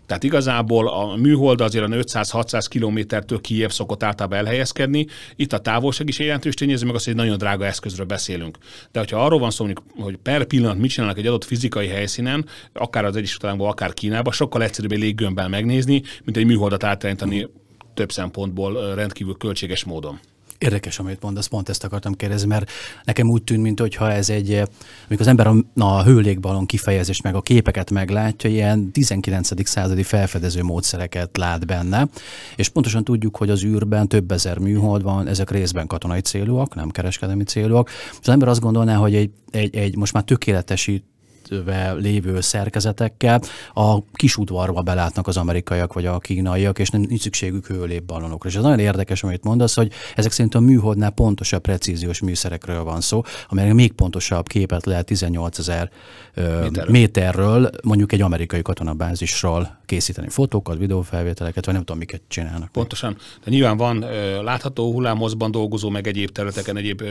Tehát 0.06 0.22
igazából 0.22 0.88
a 0.88 1.16
műhold 1.16 1.60
azért 1.60 1.84
a 1.84 1.88
500-600 1.88 2.66
kilométertől 2.68 3.40
Kiev 3.40 3.70
szokott 3.70 4.02
általában 4.02 4.38
elhelyezkedni. 4.38 5.06
Itt 5.36 5.52
a 5.52 5.58
távolság 5.58 6.08
is 6.08 6.18
jelentős 6.18 6.54
tényező, 6.54 6.86
meg 6.86 6.94
az, 6.94 7.04
hogy 7.04 7.12
egy 7.12 7.18
nagyon 7.18 7.38
drága 7.38 7.66
eszközről 7.66 8.06
beszélünk. 8.06 8.58
De 8.92 8.98
hogyha 8.98 9.24
arról 9.24 9.38
van 9.38 9.50
szó, 9.50 9.68
hogy 9.98 10.16
per 10.16 10.44
pillanat 10.44 10.78
mit 10.78 10.90
csinálnak 10.90 11.18
egy 11.18 11.26
adott 11.26 11.44
fizikai 11.44 11.86
helyszínen, 11.86 12.46
akár 12.72 13.04
az 13.04 13.16
Egyesült 13.16 13.44
Államokban, 13.44 13.72
akár 13.72 13.94
Kínában, 13.94 14.32
sokkal 14.32 14.62
egyszerűbb 14.62 14.92
egy 14.92 14.98
léggömbbel 14.98 15.48
megnézni, 15.48 16.02
mint 16.24 16.36
egy 16.36 16.46
műholdat 16.46 16.84
átrendíteni 16.84 17.48
több 17.94 18.12
szempontból 18.12 18.94
rendkívül 18.94 19.36
költséges 19.36 19.84
módon. 19.84 20.20
Érdekes, 20.58 20.98
amit 20.98 21.22
mondasz, 21.22 21.46
pont 21.46 21.68
ezt 21.68 21.84
akartam 21.84 22.14
kérdezni, 22.14 22.48
mert 22.48 22.70
nekem 23.04 23.30
úgy 23.30 23.42
tűnt, 23.42 23.62
mintha 23.62 24.12
ez 24.12 24.30
egy, 24.30 24.52
amikor 25.06 25.20
az 25.20 25.26
ember 25.26 25.46
a, 25.46 25.54
a 25.74 26.02
hőlékbalon 26.02 26.66
kifejezést 26.66 27.22
meg 27.22 27.34
a 27.34 27.40
képeket 27.40 27.90
meglátja, 27.90 28.50
ilyen 28.50 28.90
19. 28.90 29.68
századi 29.68 30.02
felfedező 30.02 30.62
módszereket 30.62 31.36
lát 31.36 31.66
benne, 31.66 32.08
és 32.56 32.68
pontosan 32.68 33.04
tudjuk, 33.04 33.36
hogy 33.36 33.50
az 33.50 33.64
űrben 33.64 34.08
több 34.08 34.30
ezer 34.30 34.58
műhold 34.58 35.02
van, 35.02 35.26
ezek 35.26 35.50
részben 35.50 35.86
katonai 35.86 36.20
célúak, 36.20 36.74
nem 36.74 36.90
kereskedelmi 36.90 37.44
célúak. 37.44 37.90
Az 38.20 38.28
ember 38.28 38.48
azt 38.48 38.60
gondolná, 38.60 38.94
hogy 38.94 39.14
egy, 39.14 39.30
egy, 39.50 39.76
egy 39.76 39.96
most 39.96 40.12
már 40.12 40.22
tökéletesít 40.22 41.04
építve 41.50 41.92
lévő 41.92 42.40
szerkezetekkel 42.40 43.40
a 43.74 43.98
kis 44.12 44.36
udvarba 44.36 44.82
belátnak 44.82 45.26
az 45.26 45.36
amerikaiak 45.36 45.92
vagy 45.92 46.06
a 46.06 46.18
kínaiak, 46.18 46.78
és 46.78 46.88
nem 46.88 47.00
nincs 47.00 47.20
szükségük 47.20 47.66
hőlépballonokra. 47.66 48.48
És 48.48 48.54
ez 48.54 48.62
nagyon 48.62 48.78
érdekes, 48.78 49.22
amit 49.22 49.44
mondasz, 49.44 49.74
hogy 49.74 49.92
ezek 50.16 50.32
szerint 50.32 50.54
a 50.54 50.60
műholdnál 50.60 51.10
pontosabb 51.10 51.60
precíziós 51.60 52.20
műszerekről 52.20 52.82
van 52.84 53.00
szó, 53.00 53.22
amelyek 53.48 53.74
még 53.74 53.92
pontosabb 53.92 54.46
képet 54.46 54.86
lehet 54.86 55.06
18 55.06 55.58
ezer 55.58 55.90
méterről, 56.86 57.70
mondjuk 57.84 58.12
egy 58.12 58.20
amerikai 58.20 58.62
katonabázisról 58.62 59.78
készíteni 59.86 60.28
fotókat, 60.28 60.78
videófelvételeket, 60.78 61.64
vagy 61.64 61.74
nem 61.74 61.84
tudom, 61.84 61.98
miket 61.98 62.20
csinálnak. 62.28 62.72
Pontosan. 62.72 63.16
De 63.44 63.50
nyilván 63.50 63.76
van 63.76 64.04
látható 64.42 64.92
hullámhozban 64.92 65.50
dolgozó, 65.50 65.88
meg 65.88 66.06
egyéb 66.06 66.30
területeken, 66.30 66.76
egyéb 66.76 67.02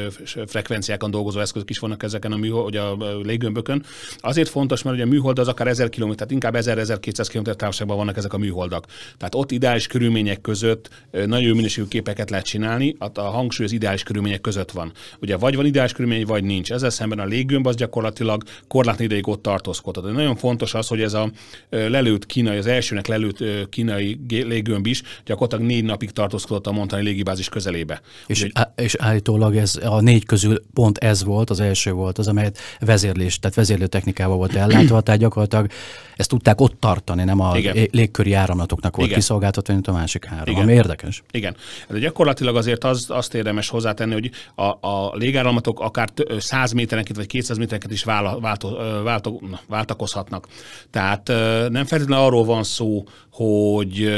frekvenciákon 0.47 1.11
dolgozó 1.11 1.39
eszközök 1.39 1.69
is 1.69 1.79
vannak 1.79 2.03
ezeken 2.03 2.31
a 2.31 2.35
műhold, 2.35 2.75
a 2.75 2.97
légömbökön. 3.23 3.83
Azért 4.25 4.49
fontos, 4.49 4.81
mert 4.81 4.95
ugye 4.95 5.05
a 5.05 5.07
műhold 5.07 5.39
az 5.39 5.47
akár 5.47 5.67
1000 5.67 5.89
km, 5.89 6.11
tehát 6.11 6.31
inkább 6.31 6.55
1000-1200 6.57 7.27
km 7.31 7.51
távolságban 7.51 7.97
vannak 7.97 8.17
ezek 8.17 8.33
a 8.33 8.37
műholdak. 8.37 8.85
Tehát 9.17 9.35
ott 9.35 9.51
ideális 9.51 9.87
körülmények 9.87 10.41
között 10.41 10.89
nagyon 11.11 11.47
jó 11.47 11.55
minőségű 11.55 11.87
képeket 11.87 12.29
lehet 12.29 12.45
csinálni, 12.45 12.95
a 13.13 13.21
hangsúly 13.21 13.65
az 13.65 13.71
ideális 13.71 14.03
körülmények 14.03 14.41
között 14.41 14.71
van. 14.71 14.91
Ugye 15.21 15.37
vagy 15.37 15.55
van 15.55 15.65
ideális 15.65 15.91
körülmény, 15.91 16.25
vagy 16.25 16.43
nincs. 16.43 16.71
Ezzel 16.71 16.89
szemben 16.89 17.19
a 17.19 17.25
léggömb 17.25 17.67
az 17.67 17.75
gyakorlatilag 17.75 18.43
korlátlan 18.67 19.05
ideig 19.05 19.27
ott 19.27 19.41
tartózkodhat. 19.41 20.11
Nagyon 20.11 20.35
fontos 20.35 20.73
az, 20.73 20.87
hogy 20.87 21.01
ez 21.01 21.13
a 21.13 21.31
lelőtt 21.69 22.25
kínai, 22.25 22.57
az 22.57 22.67
elsőnek 22.67 23.07
lelőtt 23.07 23.69
kínai 23.69 24.19
léggömb 24.29 24.85
is 24.87 25.01
gyakorlatilag 25.25 25.71
négy 25.71 25.83
napig 25.83 26.11
tartózkodott 26.11 26.67
a 26.67 26.71
montani 26.71 27.03
légibázis 27.03 27.49
közelébe. 27.49 28.01
És, 28.27 28.43
Úgy, 28.43 28.51
és 28.75 28.95
állítólag 28.95 29.55
ez 29.55 29.75
a 29.83 30.01
négy 30.01 30.25
közül 30.25 30.63
pont 30.73 30.97
ez 30.97 31.23
volt, 31.23 31.49
az 31.49 31.59
első 31.59 31.91
volt 31.91 32.17
az, 32.17 32.27
amelyet 32.27 32.57
vezérlés, 32.79 33.39
tehát 33.39 33.55
vezérlő 33.55 33.85
technikával 34.15 34.37
volt 34.37 34.55
ellátva, 34.55 35.01
tehát 35.01 35.19
gyakorlatilag 35.19 35.69
ezt 36.15 36.29
tudták 36.29 36.61
ott 36.61 36.79
tartani, 36.79 37.23
nem 37.23 37.39
a 37.39 37.57
Igen. 37.57 37.87
légköri 37.91 38.33
áramlatoknak 38.33 38.95
volt 38.95 39.07
Igen. 39.07 39.19
kiszolgáltatva, 39.19 39.73
mint 39.73 39.87
a 39.87 39.91
másik 39.91 40.25
három, 40.25 40.47
Igen. 40.47 40.61
ami 40.61 40.73
érdekes. 40.73 41.23
Igen. 41.31 41.55
De 41.89 41.99
gyakorlatilag 41.99 42.55
azért 42.55 42.83
az, 42.83 43.05
azt 43.09 43.33
érdemes 43.33 43.69
hozzátenni, 43.69 44.13
hogy 44.13 44.31
a, 44.55 44.87
a 44.87 45.15
légáramlatok 45.15 45.79
akár 45.79 46.09
100 46.37 46.71
méterenként 46.71 47.17
vagy 47.17 47.27
200 47.27 47.57
méterenként 47.57 47.93
is 47.93 48.03
vála, 48.03 48.39
válto, 48.39 48.69
válto, 49.03 49.39
váltakozhatnak. 49.67 50.47
Tehát 50.91 51.27
nem 51.69 51.85
feltétlenül 51.85 52.25
arról 52.25 52.43
van 52.43 52.63
szó, 52.63 53.03
hogy 53.31 54.09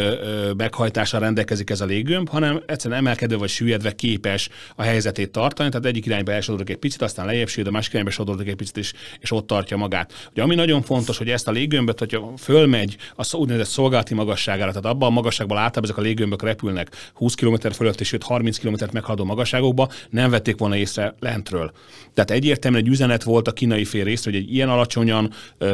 meghajtással 0.57 1.19
rendelkezik 1.19 1.69
ez 1.69 1.81
a 1.81 1.85
léggömb, 1.85 2.29
hanem 2.29 2.61
egyszerűen 2.65 2.99
emelkedő 2.99 3.37
vagy 3.37 3.49
süllyedve 3.49 3.91
képes 3.91 4.49
a 4.75 4.81
helyzetét 4.81 5.31
tartani, 5.31 5.69
tehát 5.69 5.85
egyik 5.85 6.05
irányba 6.05 6.31
elsodorok 6.31 6.69
egy 6.69 6.77
picit, 6.77 7.01
aztán 7.01 7.25
lejjebb 7.25 7.47
süllyed, 7.47 7.67
a 7.67 7.71
másik 7.71 7.91
irányba 7.91 8.11
sodorok 8.11 8.47
egy 8.47 8.55
picit, 8.55 8.77
és, 8.77 8.93
és 9.19 9.31
ott 9.31 9.47
tartja 9.47 9.77
magát. 9.87 10.29
Ugye, 10.31 10.41
ami 10.41 10.55
nagyon 10.55 10.81
fontos, 10.81 11.17
hogy 11.17 11.29
ezt 11.29 11.47
a 11.47 11.51
léggömböt, 11.51 11.99
hogyha 11.99 12.33
fölmegy 12.37 12.97
a 13.15 13.35
úgynevezett 13.35 13.71
szolgálati 13.71 14.13
magasságára, 14.13 14.69
tehát 14.69 14.85
abban 14.85 15.09
a 15.09 15.13
magasságban 15.13 15.57
általában 15.57 15.83
ezek 15.83 15.97
a 15.97 16.01
léggömbök 16.01 16.43
repülnek 16.43 17.11
20 17.13 17.33
km 17.33 17.55
fölött, 17.71 17.99
és 17.99 18.15
30 18.19 18.57
km 18.57 18.75
meghaladó 18.91 19.23
magasságokba, 19.23 19.89
nem 20.09 20.29
vették 20.29 20.57
volna 20.57 20.75
észre 20.75 21.15
lentről. 21.19 21.71
Tehát 22.13 22.31
egyértelműen 22.31 22.83
egy 22.83 22.89
üzenet 22.89 23.23
volt 23.23 23.47
a 23.47 23.51
kínai 23.51 23.85
fél 23.85 24.03
részre, 24.03 24.31
hogy 24.31 24.39
egy 24.39 24.53
ilyen 24.53 24.69
alacsonyan, 24.69 25.31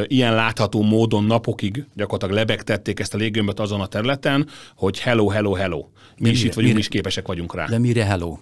ilyen 0.07 0.35
látható 0.35 0.81
módon 0.81 1.23
napokig 1.23 1.85
gyakorlatilag 1.95 2.35
lebegtették 2.35 2.99
ezt 2.99 3.13
a 3.13 3.17
léggömböt 3.17 3.59
azon 3.59 3.81
a 3.81 3.87
területen, 3.87 4.47
hogy 4.75 4.99
hello, 4.99 5.27
hello, 5.27 5.53
hello. 5.53 5.85
Mi 6.17 6.29
is 6.29 6.43
itt 6.43 6.53
vagyunk, 6.53 6.73
mi 6.73 6.79
is 6.79 6.87
képesek 6.87 7.27
vagyunk 7.27 7.55
rá. 7.55 7.65
De 7.65 7.77
mire 7.77 8.03
hello? 8.03 8.37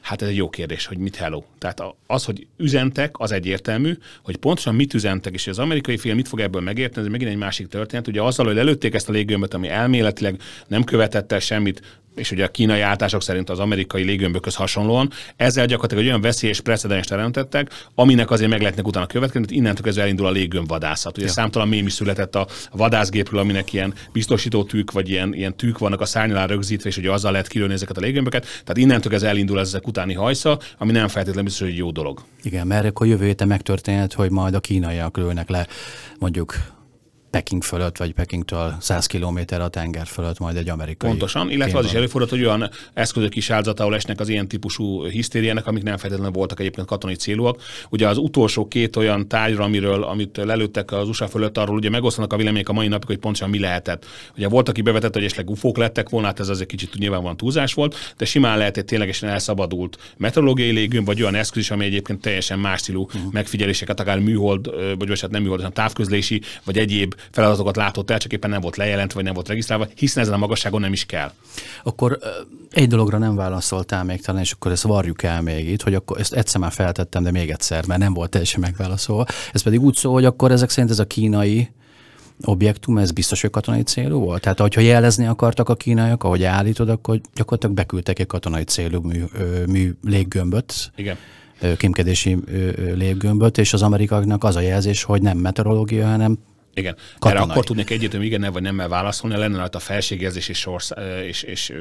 Hát 0.00 0.22
ez 0.22 0.28
egy 0.28 0.36
jó 0.36 0.48
kérdés, 0.50 0.86
hogy 0.86 0.98
mit 0.98 1.16
hello. 1.16 1.42
Tehát 1.58 1.82
az, 2.06 2.24
hogy 2.24 2.46
üzentek, 2.56 3.18
az 3.18 3.32
egyértelmű, 3.32 3.92
hogy 4.22 4.36
pontosan 4.36 4.74
mit 4.74 4.94
üzentek, 4.94 5.34
és 5.34 5.46
az 5.46 5.58
amerikai 5.58 5.96
fél 5.96 6.14
mit 6.14 6.28
fog 6.28 6.40
ebből 6.40 6.60
megérteni, 6.60 7.06
ez 7.06 7.12
megint 7.12 7.30
egy 7.30 7.36
másik 7.36 7.66
történet. 7.66 8.06
Ugye 8.08 8.22
azzal, 8.22 8.46
hogy 8.46 8.58
előtték 8.58 8.94
ezt 8.94 9.08
a 9.08 9.12
légőmböt, 9.12 9.54
ami 9.54 9.68
elméletileg 9.68 10.40
nem 10.66 10.84
követett 10.84 11.32
el 11.32 11.38
semmit, 11.38 12.00
és 12.18 12.30
ugye 12.30 12.44
a 12.44 12.48
kínai 12.48 12.80
állítások 12.80 13.22
szerint 13.22 13.50
az 13.50 13.58
amerikai 13.58 14.02
légömbökhöz 14.02 14.54
hasonlóan, 14.54 15.10
ezzel 15.36 15.66
gyakorlatilag 15.66 16.04
egy 16.04 16.08
olyan 16.08 16.20
veszélyes 16.20 16.60
precedens 16.60 17.06
teremtettek, 17.06 17.70
aminek 17.94 18.30
azért 18.30 18.50
meg 18.50 18.60
lehetnek 18.60 18.86
utána 18.86 19.06
következni, 19.06 19.46
hogy 19.46 19.56
innentől 19.56 19.84
kezdve 19.84 20.02
elindul 20.02 20.26
a 20.26 20.30
légömb 20.30 20.68
vadászat. 20.68 21.16
Ugye 21.16 21.26
ja. 21.26 21.32
számtalan 21.32 21.68
mém 21.68 21.86
is 21.86 21.92
született 21.92 22.34
a 22.34 22.46
vadászgépről, 22.72 23.40
aminek 23.40 23.72
ilyen 23.72 23.94
biztosító 24.12 24.64
tűk, 24.64 24.90
vagy 24.92 25.08
ilyen, 25.08 25.34
ilyen 25.34 25.56
tűk 25.56 25.78
vannak 25.78 26.00
a 26.00 26.04
szárnyalá 26.04 26.46
rögzítve, 26.46 26.88
és 26.88 26.96
ugye 26.96 27.12
azzal 27.12 27.32
lehet 27.32 27.48
kilőni 27.48 27.72
ezeket 27.72 27.96
a 27.96 28.00
légömböket. 28.00 28.42
Tehát 28.42 28.76
innentől 28.76 29.10
kezdve 29.10 29.28
elindul 29.28 29.60
ezek 29.60 29.86
utáni 29.86 30.14
hajsza, 30.14 30.58
ami 30.78 30.92
nem 30.92 31.08
feltétlenül 31.08 31.44
biztos, 31.44 31.66
hogy 31.66 31.76
jó 31.76 31.90
dolog. 31.90 32.22
Igen, 32.42 32.66
mert 32.66 32.86
akkor 32.86 33.06
jövő 33.06 33.24
héten 33.24 33.48
megtörténhet, 33.48 34.12
hogy 34.12 34.30
majd 34.30 34.54
a 34.54 34.60
kínaiak 34.60 35.16
lőnek 35.16 35.48
le 35.48 35.66
mondjuk 36.18 36.54
Peking 37.30 37.62
fölött, 37.62 37.96
vagy 37.96 38.12
Pekingtől 38.12 38.74
100 38.80 39.06
km 39.06 39.38
a 39.60 39.68
tenger 39.68 40.06
fölött 40.06 40.38
majd 40.38 40.56
egy 40.56 40.68
amerikai. 40.68 41.10
Pontosan, 41.10 41.50
illetve 41.50 41.78
az 41.78 41.84
is 41.84 41.92
előfordult, 41.92 42.30
hogy 42.30 42.44
olyan 42.44 42.70
eszközök 42.94 43.36
is 43.36 43.50
áldozatául 43.50 43.94
esnek 43.94 44.20
az 44.20 44.28
ilyen 44.28 44.48
típusú 44.48 45.04
hisztériának, 45.04 45.66
amik 45.66 45.82
nem 45.82 45.96
feltétlenül 45.96 46.32
voltak 46.32 46.60
egyébként 46.60 46.86
katonai 46.86 47.16
célúak. 47.16 47.62
Ugye 47.90 48.08
az 48.08 48.18
utolsó 48.18 48.68
két 48.68 48.96
olyan 48.96 49.28
tárgyra, 49.28 49.64
amiről, 49.64 50.02
amit 50.02 50.36
lelőttek 50.36 50.92
az 50.92 51.08
USA 51.08 51.28
fölött, 51.28 51.58
arról 51.58 51.76
ugye 51.76 51.90
megosztanak 51.90 52.32
a 52.32 52.36
vélemények 52.36 52.68
a 52.68 52.72
mai 52.72 52.88
napig, 52.88 53.06
hogy 53.06 53.18
pontosan 53.18 53.50
mi 53.50 53.58
lehetett. 53.58 54.06
Ugye 54.36 54.48
volt, 54.48 54.68
aki 54.68 54.82
bevetett, 54.82 55.14
hogy 55.14 55.24
esetleg 55.24 55.50
ufók 55.50 55.76
lettek 55.76 56.08
volna, 56.08 56.26
hát 56.26 56.40
ez 56.40 56.48
azért 56.48 56.68
kicsit 56.68 56.94
nyilvánvalóan 56.94 57.36
túlzás 57.36 57.74
volt, 57.74 58.14
de 58.16 58.24
simán 58.24 58.58
lehet 58.58 58.76
egy 58.76 58.84
ténylegesen 58.84 59.28
elszabadult 59.28 60.14
meteorológiai 60.16 60.70
légünk, 60.70 61.06
vagy 61.06 61.22
olyan 61.22 61.34
eszköz 61.34 61.62
is, 61.62 61.70
ami 61.70 61.84
egyébként 61.84 62.20
teljesen 62.20 62.58
más 62.58 62.80
stílú 62.80 63.02
uh-huh. 63.02 63.32
megfigyeléseket, 63.32 64.00
akár 64.00 64.18
műhold, 64.18 64.70
vagy 64.98 65.20
hát 65.20 65.30
nem 65.30 65.42
műhold, 65.42 65.58
hanem 65.58 65.74
távközlési, 65.74 66.42
vagy 66.64 66.78
egyéb 66.78 67.14
feladatokat 67.30 67.76
látott 67.76 68.10
el, 68.10 68.18
csak 68.18 68.32
éppen 68.32 68.50
nem 68.50 68.60
volt 68.60 68.76
lejelentve, 68.76 69.14
vagy 69.14 69.24
nem 69.24 69.34
volt 69.34 69.48
regisztrálva, 69.48 69.86
hiszen 69.94 70.22
ezen 70.22 70.34
a 70.34 70.38
magasságon 70.38 70.80
nem 70.80 70.92
is 70.92 71.06
kell. 71.06 71.32
Akkor 71.82 72.18
egy 72.70 72.88
dologra 72.88 73.18
nem 73.18 73.34
válaszoltál 73.34 74.04
még 74.04 74.20
talán, 74.20 74.40
és 74.40 74.52
akkor 74.52 74.72
ezt 74.72 74.82
varjuk 74.82 75.22
el 75.22 75.42
még 75.42 75.68
itt, 75.68 75.82
hogy 75.82 75.94
akkor 75.94 76.20
ezt 76.20 76.32
egyszer 76.32 76.60
már 76.60 76.72
feltettem, 76.72 77.22
de 77.22 77.30
még 77.30 77.50
egyszer, 77.50 77.86
mert 77.86 78.00
nem 78.00 78.12
volt 78.14 78.30
teljesen 78.30 78.60
megválaszolva. 78.60 79.26
Ez 79.52 79.62
pedig 79.62 79.80
úgy 79.80 79.94
szól, 79.94 80.12
hogy 80.12 80.24
akkor 80.24 80.50
ezek 80.50 80.70
szerint 80.70 80.90
ez 80.90 80.98
a 80.98 81.06
kínai 81.06 81.70
objektum, 82.44 82.98
ez 82.98 83.10
biztos, 83.10 83.40
hogy 83.40 83.50
katonai 83.50 83.82
célú 83.82 84.18
volt? 84.18 84.42
Tehát, 84.42 84.58
hogyha 84.58 84.80
jelezni 84.80 85.26
akartak 85.26 85.68
a 85.68 85.74
kínaiak, 85.74 86.24
ahogy 86.24 86.44
állítod, 86.44 86.88
akkor 86.88 87.20
gyakorlatilag 87.34 87.76
beküldtek 87.76 88.18
egy 88.18 88.26
katonai 88.26 88.64
célú 88.64 89.00
mű, 89.00 89.24
mű 89.66 89.92
léggömböt. 90.04 90.92
Igen 90.96 91.16
kémkedési 91.76 92.38
léggömböt, 92.94 93.58
és 93.58 93.72
az 93.72 93.82
amerikaiaknak 93.82 94.44
az 94.44 94.56
a 94.56 94.60
jelzés, 94.60 95.02
hogy 95.02 95.22
nem 95.22 95.38
meteorológia, 95.38 96.06
hanem 96.06 96.38
igen. 96.78 96.96
Katonai. 97.18 97.42
Erre 97.42 97.52
akkor 97.52 97.64
tudnék 97.64 97.90
egyértelmű 97.90 98.26
igen 98.26 98.52
vagy 98.52 98.62
nemmel 98.62 98.88
válaszolni, 98.88 99.36
lenne 99.36 99.58
rajta 99.58 99.78
a 99.78 99.80
felségjelzés 99.80 100.48
és, 100.48 100.58
sors, 100.58 100.90
és, 101.26 101.42
és 101.42 101.72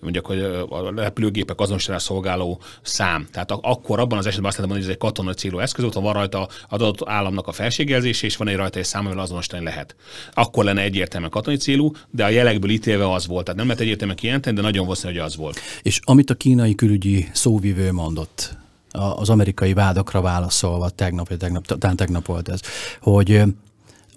mondjuk, 0.00 0.26
hogy 0.26 0.38
a 0.68 0.92
repülőgépek 0.96 1.60
azonosítására 1.60 2.04
szolgáló 2.04 2.60
szám. 2.82 3.28
Tehát 3.32 3.50
akkor 3.50 4.00
abban 4.00 4.18
az 4.18 4.26
esetben 4.26 4.48
azt 4.48 4.58
lehetem 4.58 4.76
mondani, 4.76 4.80
hogy 4.80 4.88
ez 4.88 4.94
egy 4.94 4.98
katonai 4.98 5.34
célú 5.34 5.58
eszköz, 5.58 5.84
ott 5.84 5.92
van 5.92 6.12
rajta 6.12 6.48
adott 6.68 7.08
államnak 7.08 7.46
a 7.46 7.52
felségjelzés, 7.52 8.22
és 8.22 8.36
van 8.36 8.48
egy 8.48 8.56
rajta 8.56 8.78
egy 8.78 8.84
szám, 8.84 9.04
amivel 9.04 9.22
azonosítani 9.22 9.64
lehet. 9.64 9.94
Akkor 10.34 10.64
lenne 10.64 10.82
egyértelműen 10.82 11.30
katonai 11.30 11.58
célú, 11.58 11.92
de 12.10 12.24
a 12.24 12.28
jelekből 12.28 12.70
ítélve 12.70 13.12
az 13.12 13.26
volt. 13.26 13.44
Tehát 13.44 13.58
nem 13.58 13.66
lehet 13.66 13.82
egyértelműen 13.82 14.18
kijelenteni, 14.18 14.56
de 14.56 14.62
nagyon 14.62 14.84
valószínű, 14.84 15.12
hogy 15.12 15.22
az 15.22 15.36
volt. 15.36 15.60
És 15.82 16.00
amit 16.04 16.30
a 16.30 16.34
kínai 16.34 16.74
külügyi 16.74 17.28
szóvivő 17.32 17.92
mondott, 17.92 18.58
az 18.92 19.30
amerikai 19.30 19.72
vádakra 19.72 20.20
válaszolva, 20.20 20.88
tegnap, 20.88 21.28
vagy 21.28 21.36
tegnap, 21.36 21.66
talán 21.66 21.96
tegnap 21.96 22.26
volt 22.26 22.48
ez, 22.48 22.60
hogy 23.00 23.42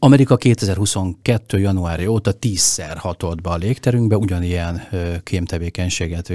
Amerika 0.03 0.37
2022. 0.37 1.59
januárja 1.59 2.09
óta 2.09 2.31
tízszer 2.31 2.97
hatolt 2.97 3.41
be 3.41 3.49
a 3.49 3.55
légterünkbe, 3.55 4.17
ugyanilyen 4.17 4.81
kémtevékenységet 5.23 6.31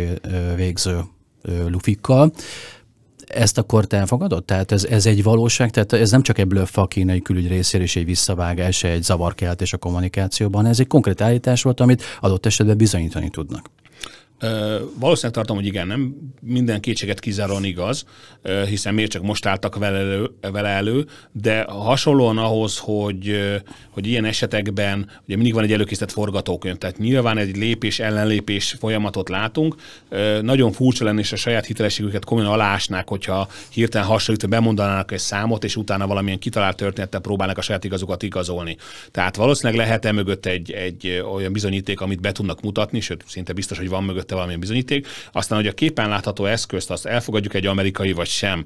végző 0.56 1.00
lufikkal. 1.66 2.32
Ezt 3.26 3.58
akkor 3.58 3.84
te 3.84 3.96
elfogadod? 3.96 4.44
Tehát 4.44 4.72
ez, 4.72 4.84
ez 4.84 5.06
egy 5.06 5.22
valóság? 5.22 5.70
Tehát 5.70 5.92
ez 5.92 6.10
nem 6.10 6.22
csak 6.22 6.38
egy 6.38 6.46
blöff 6.46 6.78
a 6.78 6.87
kínai 6.87 7.20
külügy 7.20 7.48
részéről 7.48 7.87
és 7.87 7.96
egy 7.96 8.04
visszavágás, 8.04 8.84
egy 8.84 9.02
zavarkeltés 9.02 9.72
a 9.72 9.78
kommunikációban, 9.78 10.66
ez 10.66 10.80
egy 10.80 10.87
konkrét 10.87 11.20
állítás 11.20 11.62
volt, 11.62 11.80
amit 11.80 12.02
adott 12.20 12.46
esetben 12.46 12.76
bizonyítani 12.76 13.28
tudnak. 13.28 13.70
Valószínűleg 14.99 15.33
tartom, 15.33 15.57
hogy 15.57 15.66
igen, 15.66 15.87
nem 15.87 16.14
minden 16.40 16.80
kétséget 16.80 17.21
kizáróan 17.21 17.64
igaz, 17.64 18.04
hiszen 18.68 18.95
miért 18.95 19.11
csak 19.11 19.23
most 19.23 19.47
álltak 19.47 19.76
vele 19.76 19.99
elő, 19.99 20.30
vele 20.40 20.68
elő, 20.68 21.07
de 21.33 21.62
hasonlóan 21.62 22.38
ahhoz, 22.38 22.78
hogy, 22.78 23.40
hogy 23.90 24.07
ilyen 24.07 24.25
esetekben 24.25 25.11
ugye 25.25 25.35
mindig 25.35 25.54
van 25.54 25.64
egy 25.64 25.73
előkészített 25.73 26.12
forgatókönyv, 26.12 26.76
tehát 26.76 26.99
nyilván 26.99 27.38
egy 27.38 27.57
lépés 27.57 27.99
ellenlépés 27.99 28.76
folyamatot 28.78 29.28
látunk. 29.28 29.75
Nagyon 30.42 30.73
furcsa 30.73 31.04
lenne, 31.04 31.21
és 31.21 31.33
a 31.33 31.37
saját 31.37 31.66
hitelességüket 31.66 32.25
komolyan 32.25 32.50
alásnák, 32.50 33.09
hogyha 33.09 33.49
hirtelen 33.71 34.07
hasonlítva 34.07 34.49
bemondanának 34.49 35.12
egy 35.12 35.18
számot, 35.18 35.64
és 35.64 35.76
utána 35.76 36.07
valamilyen 36.07 36.38
kitalált 36.38 36.76
történettel 36.76 37.21
próbálnak 37.21 37.59
a 37.59 37.62
saját 37.62 37.85
igazukat 37.85 38.23
igazolni. 38.23 38.76
Tehát 39.11 39.37
valószínűleg 39.37 39.78
lehet 39.78 40.04
e 40.04 40.12
mögött 40.12 40.47
egy, 40.47 40.73
egy 40.73 41.23
olyan 41.35 41.52
bizonyíték, 41.52 42.00
amit 42.00 42.21
be 42.21 42.33
tudnak 42.33 42.61
mutatni, 42.61 43.00
sőt, 43.00 43.25
szinte 43.26 43.52
biztos, 43.52 43.78
hogy 43.78 43.88
van 43.88 44.04
mögött 44.04 44.27
mögötte 44.28 44.35
valamilyen 44.35 44.61
bizonyíték. 44.61 45.06
Aztán, 45.32 45.58
hogy 45.58 45.66
a 45.66 45.73
képen 45.73 46.08
látható 46.08 46.44
eszközt, 46.44 46.90
azt 46.90 47.06
elfogadjuk 47.06 47.54
egy 47.54 47.66
amerikai 47.66 48.12
vagy 48.12 48.26
sem, 48.26 48.64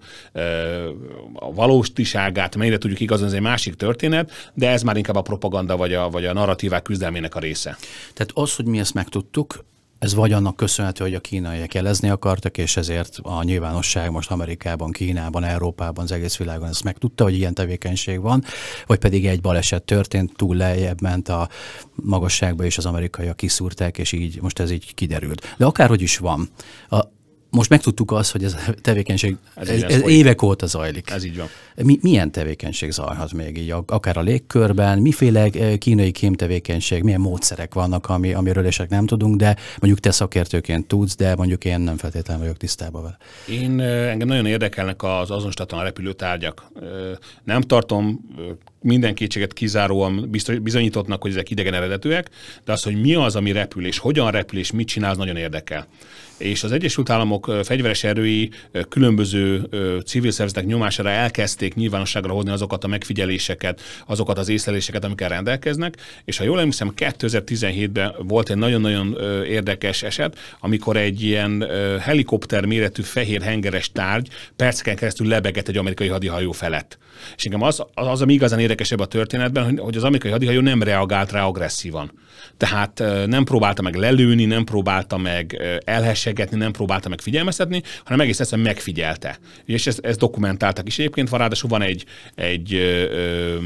a 1.35 1.53
valóstiságát 1.53 2.57
mennyire 2.57 2.79
tudjuk 2.79 3.01
igazolni, 3.01 3.33
ez 3.33 3.39
egy 3.39 3.45
másik 3.45 3.75
történet, 3.75 4.53
de 4.55 4.69
ez 4.69 4.83
már 4.83 4.97
inkább 4.97 5.17
a 5.17 5.23
propaganda 5.23 5.77
vagy 5.77 5.95
a, 5.95 6.11
vagy 6.11 6.25
a 6.25 6.33
narratívák 6.33 6.83
küzdelmének 6.83 7.35
a 7.35 7.41
része. 7.41 7.77
Tehát 8.15 8.31
az, 8.35 8.57
hogy 8.57 8.67
mi 8.67 8.79
ezt 8.79 8.95
megtudtuk, 8.95 9.65
ez 10.03 10.15
vagy 10.15 10.33
annak 10.33 10.57
köszönhető, 10.57 11.05
hogy 11.05 11.15
a 11.15 11.21
kínaiak 11.21 11.75
jelezni 11.75 12.09
akartak, 12.09 12.59
és 12.59 12.77
ezért 12.77 13.19
a 13.23 13.43
nyilvánosság 13.43 14.11
most 14.11 14.31
Amerikában, 14.31 14.93
Kínában, 14.93 15.45
Európában, 15.45 16.05
az 16.05 16.13
egész 16.13 16.37
világon 16.37 16.69
ezt 16.69 16.85
megtudta, 16.85 17.25
hogy 17.25 17.37
ilyen 17.37 17.55
tevékenység 17.55 18.21
van, 18.21 18.45
vagy 18.87 18.99
pedig 18.99 19.27
egy 19.27 19.41
baleset 19.41 19.83
történt, 19.83 20.37
túl 20.37 20.57
lejjebb 20.57 21.01
ment 21.01 21.29
a 21.29 21.49
magasságba, 21.95 22.65
és 22.65 22.79
az 22.79 22.87
amerikaiak 22.87 23.37
kiszúrták, 23.37 23.99
és 23.99 24.13
így 24.13 24.39
most 24.41 24.59
ez 24.59 24.71
így 24.71 24.95
kiderült. 24.95 25.55
De 25.59 25.65
akárhogy 25.65 26.03
is 26.03 26.19
van, 26.19 26.49
a, 26.89 27.01
most 27.53 27.71
megtudtuk 27.71 28.11
azt, 28.11 28.33
hogy 28.33 28.45
ez 28.45 28.55
a 28.55 28.73
tevékenység 28.83 29.37
ez, 29.55 29.69
ez, 29.69 29.83
ez 29.83 30.09
évek 30.09 30.43
óta 30.43 30.67
zajlik. 30.67 31.11
Ez 31.11 31.25
így 31.25 31.37
van. 31.37 31.47
Mi, 31.83 31.99
milyen 32.03 32.33
tevékenység 32.33 32.91
zajhat 32.91 33.33
még 33.33 33.57
így, 33.57 33.75
akár 33.87 34.17
a 34.17 34.21
légkörben, 34.21 34.99
miféle 34.99 35.41
eh, 35.41 35.77
kínai 35.77 36.11
kémtevékenység, 36.11 37.03
milyen 37.03 37.21
módszerek 37.21 37.75
vannak, 37.75 38.09
ami, 38.09 38.33
amiről 38.33 38.67
esek 38.67 38.89
nem 38.89 39.07
tudunk, 39.07 39.37
de 39.37 39.57
mondjuk 39.81 40.01
te 40.01 40.11
szakértőként 40.11 40.87
tudsz, 40.87 41.17
de 41.17 41.35
mondjuk 41.37 41.65
én 41.65 41.81
nem 41.81 41.97
feltétlenül 41.97 42.43
vagyok 42.43 42.57
tisztában 42.57 43.03
vele. 43.03 43.17
Én 43.49 43.81
eh, 43.81 44.11
engem 44.11 44.29
nagyon 44.29 44.47
érdekelnek 44.47 45.03
az 45.03 45.31
azonosítatlan 45.31 45.83
repülőtárgyak. 45.83 46.71
Eh, 46.81 46.89
nem 47.45 47.61
tartom 47.61 48.21
minden 48.83 49.15
kétséget 49.15 49.53
kizáróan 49.53 50.31
bizonyítottnak, 50.63 51.23
hogy 51.23 51.31
ezek 51.31 51.51
idegen 51.51 51.75
eredetűek, 51.75 52.31
de 52.65 52.73
az, 52.73 52.83
hogy 52.83 53.01
mi 53.01 53.15
az, 53.15 53.37
ami 53.37 53.53
repül, 53.53 53.87
és 53.87 53.99
hogyan 53.99 54.31
repül, 54.31 54.59
és 54.59 54.71
mit 54.71 54.87
csinál, 54.87 55.11
az 55.11 55.17
nagyon 55.17 55.37
érdekel 55.37 55.87
és 56.43 56.63
az 56.63 56.73
Egyesült 56.73 57.11
Államok 57.11 57.53
fegyveres 57.63 58.05
erői 58.05 58.51
különböző 58.89 59.69
civil 60.07 60.31
szervezetek 60.31 60.67
nyomására 60.67 61.11
elkezdték 61.11 61.75
nyilvánosságra 61.75 62.33
hozni 62.33 62.51
azokat 62.51 62.85
a 62.85 62.87
megfigyeléseket, 62.87 63.81
azokat 64.07 64.39
az 64.39 64.49
észleléseket, 64.49 65.05
amikkel 65.05 65.29
rendelkeznek, 65.29 65.97
és 66.25 66.37
ha 66.37 66.45
jól 66.45 66.59
emlékszem, 66.59 66.93
2017-ben 66.97 68.15
volt 68.19 68.51
egy 68.51 68.57
nagyon-nagyon 68.57 69.17
érdekes 69.45 70.03
eset, 70.03 70.39
amikor 70.61 70.97
egy 70.97 71.23
ilyen 71.23 71.67
helikopter 72.01 72.65
méretű 72.65 73.03
fehér 73.03 73.43
hengeres 73.43 73.93
tárgy 73.93 74.29
perceken 74.57 74.97
keresztül 74.97 75.27
lebegett 75.27 75.69
egy 75.69 75.77
amerikai 75.77 76.09
hadihajó 76.09 76.53
felett. 76.53 76.99
És 77.37 77.45
engem 77.45 77.63
az, 77.63 77.85
az, 77.95 78.23
ami 78.23 78.33
igazán 78.33 78.59
érdekesebb 78.59 79.01
a 79.01 79.07
történetben, 79.07 79.79
hogy 79.79 79.97
az 79.97 80.05
amerikai 80.05 80.31
hadihajó 80.31 80.61
nem 80.61 80.83
reagált 80.83 81.33
rá 81.33 81.45
agresszívan. 81.45 82.13
Tehát 82.57 83.03
nem 83.27 83.45
próbálta 83.45 83.83
meg 83.83 83.95
lelőni, 83.95 84.45
nem 84.45 84.65
próbálta 84.65 85.17
meg 85.17 85.63
elhessegetni, 85.85 86.57
nem 86.57 86.73
próbálta 86.73 87.09
meg 87.09 87.21
figyelmeztetni, 87.21 87.83
hanem 88.05 88.21
egész 88.21 88.41
egyszerűen 88.41 88.67
megfigyelte. 88.67 89.39
És 89.65 89.87
ezt, 89.87 89.99
ezt 89.99 90.19
dokumentáltak 90.19 90.87
is. 90.87 90.99
Egyébként 90.99 91.29
van 91.29 91.39
ráadásul 91.39 91.69
van 91.69 91.83
egy, 91.83 92.05
egy 92.35 92.75
ö, 92.75 93.03
ö, 93.11 93.57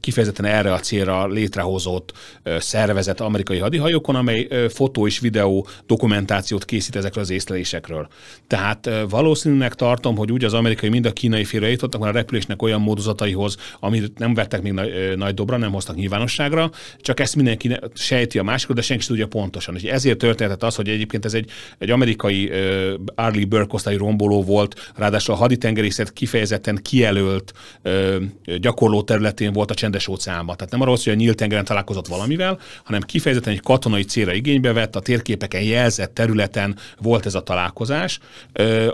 kifejezetten 0.00 0.44
erre 0.44 0.72
a 0.72 0.80
célra 0.80 1.26
létrehozott 1.26 2.12
szervezet 2.58 3.20
amerikai 3.20 3.58
hadihajókon, 3.58 4.14
amely 4.14 4.48
fotó 4.68 5.06
és 5.06 5.18
videó 5.18 5.66
dokumentációt 5.86 6.64
készít 6.64 6.96
ezekről 6.96 7.24
az 7.24 7.30
észlelésekről. 7.30 8.08
Tehát 8.46 8.90
valószínűleg 9.08 9.74
tartom, 9.74 10.16
hogy 10.16 10.32
úgy 10.32 10.44
az 10.44 10.54
amerikai, 10.54 10.88
mind 10.88 11.06
a 11.06 11.12
kínai 11.12 11.44
félre 11.44 11.70
jutottak 11.70 12.04
a 12.04 12.10
repülésnek 12.10 12.62
olyan 12.62 12.80
módozataihoz, 12.80 13.56
amit 13.80 14.18
nem 14.18 14.34
vettek 14.34 14.62
még 14.62 14.72
nagy, 14.72 15.16
nagy 15.16 15.34
dobra, 15.34 15.56
nem 15.56 15.72
hoztak 15.72 15.96
nyilvánosságra, 15.96 16.70
csak 17.00 17.20
ezt 17.20 17.36
mindenki 17.36 17.76
sejti 17.94 18.38
a 18.38 18.42
másikot, 18.42 18.76
de 18.76 18.82
senki 18.82 19.02
sem 19.02 19.10
tudja 19.10 19.26
pontosan. 19.26 19.74
És 19.74 19.82
ezért 19.82 20.18
történhetett 20.18 20.62
az, 20.62 20.74
hogy 20.74 20.88
egyébként 20.88 21.24
ez 21.24 21.34
egy, 21.34 21.50
egy 21.78 21.90
amerikai 21.90 22.48
uh, 22.48 22.94
Arleigh 23.14 23.48
Burke 23.48 23.96
romboló 23.96 24.42
volt, 24.42 24.92
ráadásul 24.94 25.34
a 25.34 25.36
haditengerészet 25.36 26.12
kifejezetten 26.12 26.78
kijelölt 26.82 27.52
uh, 27.84 28.16
gyakorló 28.58 29.02
területén 29.16 29.52
volt 29.52 29.70
a 29.70 29.74
csendes 29.74 30.08
óceánban. 30.08 30.56
Tehát 30.56 30.72
nem 30.72 30.80
arról 30.80 30.96
hogy 31.04 31.12
a 31.12 31.16
nyílt 31.16 31.36
tengeren 31.36 31.64
találkozott 31.64 32.06
valamivel, 32.06 32.58
hanem 32.84 33.00
kifejezetten 33.00 33.52
egy 33.52 33.60
katonai 33.60 34.02
célra 34.02 34.32
igénybe 34.32 34.72
vett, 34.72 34.96
a 34.96 35.00
térképeken 35.00 35.62
jelzett 35.62 36.14
területen 36.14 36.76
volt 37.00 37.26
ez 37.26 37.34
a 37.34 37.40
találkozás, 37.40 38.18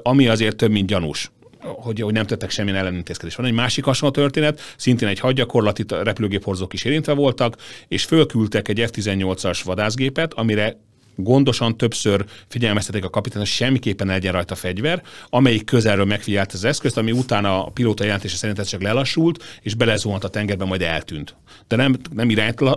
ami 0.03 0.29
azért 0.29 0.57
több, 0.57 0.71
mint 0.71 0.87
gyanús 0.87 1.31
hogy, 1.63 2.01
hogy 2.01 2.13
nem 2.13 2.27
tettek 2.27 2.51
semmilyen 2.51 2.79
ellenintézkedést. 2.79 3.37
Van 3.37 3.47
egy 3.47 3.53
másik 3.53 3.85
hasonló 3.85 4.15
történet, 4.15 4.61
szintén 4.77 5.09
egy 5.09 5.19
hadgyakorlati 5.19 5.85
repülőgéphorzók 5.89 6.73
is 6.73 6.85
érintve 6.85 7.13
voltak, 7.13 7.57
és 7.89 8.05
fölküldtek 8.05 8.69
egy 8.69 8.85
F-18-as 8.87 9.61
vadászgépet, 9.65 10.35
amire 10.35 10.77
gondosan 11.17 11.77
többször 11.77 12.25
figyelmeztetik 12.49 13.05
a 13.05 13.11
kapitány, 13.11 13.39
hogy 13.39 13.51
semmiképpen 13.51 14.07
ne 14.07 14.13
legyen 14.13 14.33
rajta 14.33 14.55
fegyver, 14.55 15.03
amelyik 15.29 15.65
közelről 15.65 16.05
megfigyelt 16.05 16.53
az 16.53 16.65
eszközt, 16.65 16.97
ami 16.97 17.13
utána 17.13 17.67
a 17.67 17.71
pilóta 17.71 18.05
jelentése 18.05 18.37
szerint 18.37 18.69
csak 18.69 18.83
lelassult, 18.83 19.45
és 19.63 19.75
belezuhant 19.75 20.25
a 20.25 20.29
tengerbe, 20.29 20.65
majd 20.65 20.83
eltűnt. 20.83 21.35
De 21.69 21.77
nem, 21.77 21.97
nem 22.13 22.29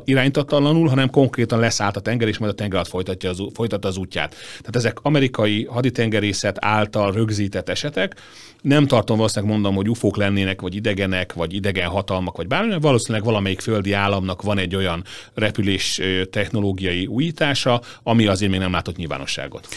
iránytalanul, 0.06 0.88
hanem 0.88 1.10
konkrétan 1.10 1.60
leszállt 1.60 1.96
a 1.96 2.00
tenger, 2.00 2.27
és 2.27 2.38
majd 2.38 2.51
a 2.51 2.56
tenger 2.56 2.75
alatt 2.75 2.89
folytatja 2.89 3.30
az, 3.30 3.44
folytatta 3.54 3.88
az 3.88 3.98
útját. 3.98 4.36
Tehát 4.58 4.75
ezek 4.75 5.00
amerikai 5.01 5.63
haditengerészet 5.63 6.58
által 6.60 7.12
rögzített 7.12 7.70
esetek, 7.70 8.15
nem 8.65 8.88
tartom 8.88 9.17
valószínűleg 9.17 9.53
mondom, 9.53 9.75
hogy 9.75 9.89
ufók 9.89 10.17
lennének, 10.17 10.62
vagy 10.62 10.75
idegenek, 10.75 11.34
vagy 11.34 11.53
idegen 11.53 11.89
hatalmak, 11.89 12.38
vagy 12.38 12.48
bármi, 12.48 12.79
valószínűleg 12.79 13.24
valamelyik 13.24 13.60
földi 13.60 13.93
államnak 13.93 14.41
van 14.41 14.57
egy 14.57 14.75
olyan 14.75 15.03
repülés 15.34 16.01
technológiai 16.31 17.05
újítása, 17.05 17.81
ami 18.03 18.27
azért 18.27 18.51
még 18.51 18.60
nem 18.60 18.72
látott 18.72 18.95
nyilvánosságot. 18.95 19.67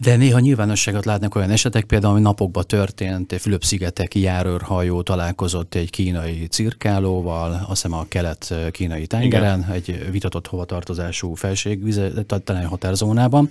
De 0.00 0.16
néha 0.16 0.38
nyilvánosságot 0.38 1.04
látnak 1.04 1.34
olyan 1.34 1.50
esetek, 1.50 1.84
például, 1.84 2.12
ami 2.12 2.22
napokban 2.22 2.64
történt, 2.66 3.32
egy 3.32 3.40
Fülöp-szigeteki 3.40 4.20
járőrhajó 4.20 5.02
találkozott 5.02 5.74
egy 5.74 5.90
kínai 5.90 6.46
cirkálóval, 6.46 7.52
azt 7.52 7.68
hiszem 7.68 7.92
a 7.92 8.06
kelet-kínai 8.08 9.06
tengeren, 9.06 9.58
Igen. 9.58 9.70
egy 9.70 10.10
vitatott 10.10 10.46
hovatartozású 10.46 11.34
felségvize, 11.34 12.10
talán 12.44 12.66
határzónában, 12.66 13.50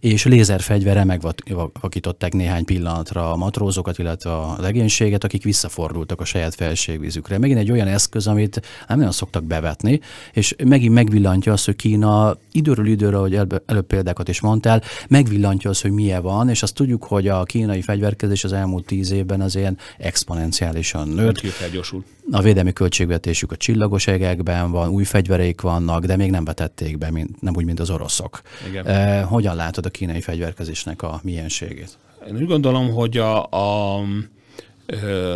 és 0.00 0.24
lézerfegyverre 0.24 1.04
megvakították 1.04 2.32
néhány 2.32 2.64
pillanatra 2.64 3.32
a 3.32 3.36
matrózokat, 3.36 3.98
illetve 3.98 4.32
a 4.32 4.56
legénységet, 4.60 5.24
akik 5.24 5.42
visszafordultak 5.42 6.20
a 6.20 6.24
saját 6.24 6.54
felségvízükre. 6.54 7.38
Megint 7.38 7.58
egy 7.58 7.70
olyan 7.70 7.86
eszköz, 7.86 8.26
amit 8.26 8.62
nem 8.88 8.98
nagyon 8.98 9.12
szoktak 9.12 9.44
bevetni, 9.44 10.00
és 10.32 10.54
megint 10.64 10.94
megvillantja 10.94 11.52
azt, 11.52 11.64
hogy 11.64 11.76
Kína 11.76 12.36
időről 12.52 12.86
időre, 12.86 13.16
ahogy 13.16 13.34
előbb 13.66 13.86
példákat 13.86 14.28
is 14.28 14.40
mondtál, 14.40 14.82
megvillantja 15.08 15.70
azt, 15.70 15.82
hogy 15.82 15.90
milyen 15.90 16.22
van, 16.22 16.48
és 16.48 16.62
azt 16.62 16.74
tudjuk, 16.74 17.04
hogy 17.04 17.28
a 17.28 17.42
kínai 17.42 17.82
fegyverkezés 17.82 18.44
az 18.44 18.52
elmúlt 18.52 18.86
tíz 18.86 19.10
évben 19.10 19.40
az 19.40 19.56
ilyen 19.56 19.78
exponenciálisan 19.98 21.08
nőtt. 21.08 21.40
A 22.30 22.42
védelmi 22.42 22.72
költségvetésük 22.72 23.52
a 23.52 23.56
csillagos 23.56 24.06
egekben 24.06 24.70
van, 24.70 24.88
új 24.88 25.04
fegyvereik 25.04 25.60
vannak, 25.60 26.04
de 26.04 26.16
még 26.16 26.30
nem 26.30 26.44
vetették 26.44 26.98
be, 26.98 27.10
mint, 27.10 27.40
nem 27.40 27.56
úgy, 27.56 27.64
mint 27.64 27.80
az 27.80 27.90
oroszok. 27.90 28.42
Igen. 28.68 28.86
Eh, 28.86 29.24
hogyan 29.24 29.56
látod 29.56 29.86
a 29.86 29.90
kínai 29.90 30.20
fegyverkezésnek 30.20 31.02
a 31.02 31.20
mienségét? 31.22 31.98
Én 32.28 32.36
úgy 32.36 32.46
gondolom, 32.46 32.90
hogy 32.90 33.16
a, 33.16 33.44
a 33.44 34.00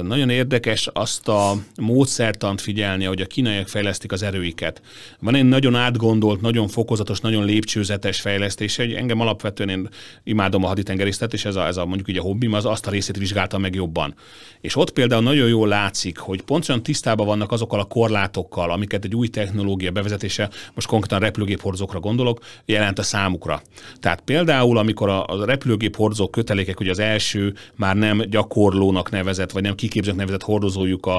nagyon 0.02 0.30
érdekes 0.30 0.88
azt 0.92 1.28
a 1.28 1.54
módszertant 1.80 2.60
figyelni, 2.60 3.04
hogy 3.04 3.20
a 3.20 3.26
kínaiak 3.26 3.68
fejlesztik 3.68 4.12
az 4.12 4.22
erőiket. 4.22 4.82
Van 5.20 5.34
egy 5.34 5.44
nagyon 5.44 5.74
átgondolt, 5.74 6.40
nagyon 6.40 6.68
fokozatos, 6.68 7.20
nagyon 7.20 7.44
lépcsőzetes 7.44 8.20
fejlesztés. 8.20 8.78
Egy, 8.78 8.92
engem 8.92 9.20
alapvetően 9.20 9.68
én 9.68 9.88
imádom 10.24 10.64
a 10.64 10.66
haditengerészet, 10.66 11.32
és 11.32 11.44
ez 11.44 11.56
a, 11.56 11.66
ez 11.66 11.76
a 11.76 11.86
mondjuk 11.86 12.08
így 12.08 12.18
a 12.18 12.22
hobbim, 12.22 12.52
az 12.52 12.64
azt 12.64 12.86
a 12.86 12.90
részét 12.90 13.16
vizsgáltam 13.16 13.60
meg 13.60 13.74
jobban. 13.74 14.14
És 14.60 14.76
ott 14.76 14.92
például 14.92 15.22
nagyon 15.22 15.48
jól 15.48 15.68
látszik, 15.68 16.18
hogy 16.18 16.42
pontosan 16.42 16.82
tisztában 16.82 17.26
vannak 17.26 17.52
azokkal 17.52 17.80
a 17.80 17.84
korlátokkal, 17.84 18.70
amiket 18.70 19.04
egy 19.04 19.14
új 19.14 19.28
technológia 19.28 19.90
bevezetése, 19.90 20.50
most 20.74 20.86
konkrétan 20.86 21.20
repülőgéphorzókra 21.20 22.00
gondolok, 22.00 22.40
jelent 22.64 22.98
a 22.98 23.02
számukra. 23.02 23.62
Tehát 24.00 24.20
például, 24.20 24.78
amikor 24.78 25.08
a, 25.08 25.26
a 25.26 25.44
repülőgéphorzók 25.44 26.30
kötelékek, 26.30 26.80
ugye 26.80 26.90
az 26.90 26.98
első 26.98 27.54
már 27.74 27.96
nem 27.96 28.22
gyakorlónak 28.30 29.10
nevezett 29.10 29.40
nevezett, 29.42 29.52
vagy 29.52 29.62
nem 29.62 29.74
kiképzett 29.74 30.16
nevezett 30.16 30.42
hordozójuk 30.42 31.06
a, 31.06 31.16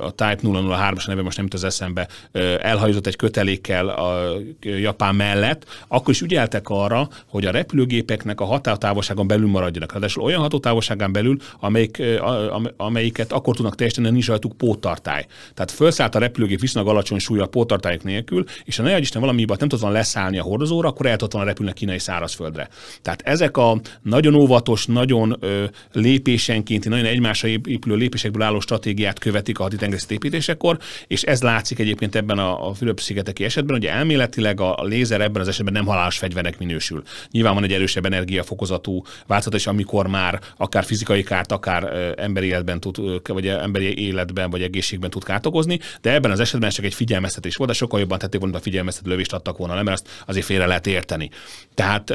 a 0.00 0.10
Type 0.10 0.38
003-as 0.42 1.06
neve, 1.06 1.22
most 1.22 1.36
nem 1.36 1.44
jut 1.44 1.54
az 1.54 1.64
eszembe, 1.64 2.08
elhajózott 2.60 3.06
egy 3.06 3.16
kötelékkel 3.16 3.88
a 3.88 4.38
Japán 4.60 5.14
mellett, 5.14 5.64
akkor 5.88 6.14
is 6.14 6.20
ügyeltek 6.20 6.68
arra, 6.68 7.08
hogy 7.26 7.46
a 7.46 7.50
repülőgépeknek 7.50 8.40
a 8.40 8.44
határtávolságon 8.44 9.26
belül 9.26 9.48
maradjanak. 9.48 9.92
Ráadásul 9.92 10.22
olyan 10.22 10.40
hatótávolságán 10.40 11.12
belül, 11.12 11.36
amelyik, 11.60 12.02
amelyiket 12.76 13.32
akkor 13.32 13.54
tudnak 13.54 13.74
teljesíteni, 13.74 14.12
nincs 14.12 14.26
rajtuk 14.26 14.56
póttartály. 14.56 15.26
Tehát 15.54 15.70
felszállt 15.70 16.14
a 16.14 16.18
repülőgép 16.18 16.60
viszonylag 16.60 16.92
alacsony 16.92 17.18
súlya 17.18 17.48
a 17.52 17.78
nélkül, 18.02 18.44
és 18.64 18.76
ha 18.76 18.82
ne 18.82 18.98
Isten 18.98 19.20
valami 19.20 19.44
nem 19.58 19.68
tud 19.68 19.80
van 19.80 19.92
leszállni 19.92 20.38
a 20.38 20.42
hordozóra, 20.42 20.88
akkor 20.88 21.06
el 21.06 21.16
tud 21.16 21.32
volna 21.32 21.46
repülni 21.46 21.70
a 21.70 21.74
kínai 21.74 21.98
szárazföldre. 21.98 22.68
Tehát 23.02 23.22
ezek 23.24 23.56
a 23.56 23.80
nagyon 24.02 24.34
óvatos, 24.34 24.86
nagyon 24.86 25.38
lépésenkénti, 25.92 26.88
nagyon 26.88 27.04
egymás 27.04 27.37
egymásra 27.42 27.70
épülő 27.72 27.94
lépésekből 27.94 28.42
álló 28.42 28.60
stratégiát 28.60 29.18
követik 29.18 29.58
a 29.58 29.62
haditengerészet 29.62 30.10
építésekor, 30.10 30.78
és 31.06 31.22
ez 31.22 31.42
látszik 31.42 31.78
egyébként 31.78 32.14
ebben 32.14 32.38
a, 32.38 32.68
a 32.68 32.74
Fülöp-szigeteki 32.74 33.44
esetben, 33.44 33.76
hogy 33.76 33.86
elméletileg 33.86 34.60
a, 34.60 34.82
lézer 34.82 35.20
ebben 35.20 35.42
az 35.42 35.48
esetben 35.48 35.72
nem 35.72 35.86
halálos 35.86 36.18
fegyvernek 36.18 36.58
minősül. 36.58 37.02
Nyilván 37.30 37.54
van 37.54 37.64
egy 37.64 37.72
erősebb 37.72 38.04
energiafokozatú 38.04 39.02
változat, 39.26 39.54
és 39.54 39.66
amikor 39.66 40.06
már 40.06 40.40
akár 40.56 40.84
fizikai 40.84 41.22
kárt, 41.22 41.52
akár 41.52 42.14
emberi 42.16 42.46
életben 42.46 42.80
tud, 42.80 42.96
vagy 43.28 43.46
emberi 43.46 43.98
életben, 43.98 44.50
vagy 44.50 44.62
egészségben 44.62 45.10
tud 45.10 45.24
kárt 45.24 45.46
okozni, 45.46 45.78
de 46.00 46.12
ebben 46.12 46.30
az 46.30 46.40
esetben 46.40 46.70
csak 46.70 46.84
egy 46.84 46.94
figyelmeztetés 46.94 47.56
volt, 47.56 47.70
de 47.70 47.76
sokkal 47.76 48.00
jobban 48.00 48.18
tették 48.18 48.40
volna, 48.40 48.56
a 48.56 48.60
figyelmeztető 48.60 49.10
lövést 49.10 49.32
adtak 49.32 49.56
volna 49.58 49.74
le, 49.74 49.82
mert 49.82 50.00
azt 50.00 50.22
azért 50.26 50.46
félre 50.46 50.66
lehet 50.66 50.86
érteni. 50.86 51.30
Tehát 51.74 52.14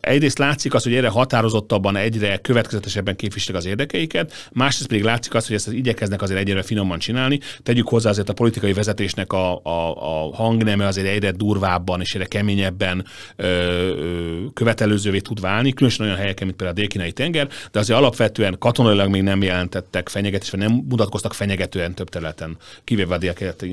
egyrészt 0.00 0.38
látszik 0.38 0.74
az, 0.74 0.82
hogy 0.82 0.94
erre 0.94 1.08
határozottabban, 1.08 1.96
egyre 1.96 2.36
következetesebben 2.36 3.16
képviselik 3.16 3.60
az 3.60 3.66
érdekeiket, 3.66 4.48
másrészt 4.52 4.88
pedig 4.88 5.04
látszik 5.04 5.34
az, 5.34 5.46
hogy 5.46 5.56
ezt 5.56 5.72
igyekeznek 5.72 6.22
azért 6.22 6.40
egyre 6.40 6.62
finoman 6.62 6.98
csinálni. 6.98 7.40
Tegyük 7.62 7.88
hozzá 7.88 8.10
azért 8.10 8.28
a 8.28 8.32
politikai 8.32 8.72
vezetésnek 8.72 9.32
a, 9.32 9.60
a, 9.62 9.94
a 9.94 10.34
hangneme 10.34 10.86
azért 10.86 11.06
egyre 11.06 11.30
durvábban 11.30 12.00
és 12.00 12.14
egyre 12.14 12.26
keményebben 12.26 13.04
ö, 13.36 13.46
ö, 13.46 14.44
követelőzővé 14.54 15.18
tud 15.18 15.40
válni, 15.40 15.72
különösen 15.72 16.06
olyan 16.06 16.18
helyeken, 16.18 16.46
mint 16.46 16.58
például 16.58 16.86
a 16.86 16.88
dél 16.88 17.12
tenger, 17.12 17.48
de 17.72 17.78
azért 17.78 17.98
alapvetően 17.98 18.56
katonailag 18.58 19.10
még 19.10 19.22
nem 19.22 19.42
jelentettek 19.42 20.08
fenyegetést, 20.08 20.50
vagy 20.50 20.60
nem 20.60 20.72
mutatkoztak 20.88 21.34
fenyegetően 21.34 21.94
több 21.94 22.08
területen, 22.08 22.56
kivéve 22.84 23.14
a 23.14 23.18
dél-kelet, 23.18 23.66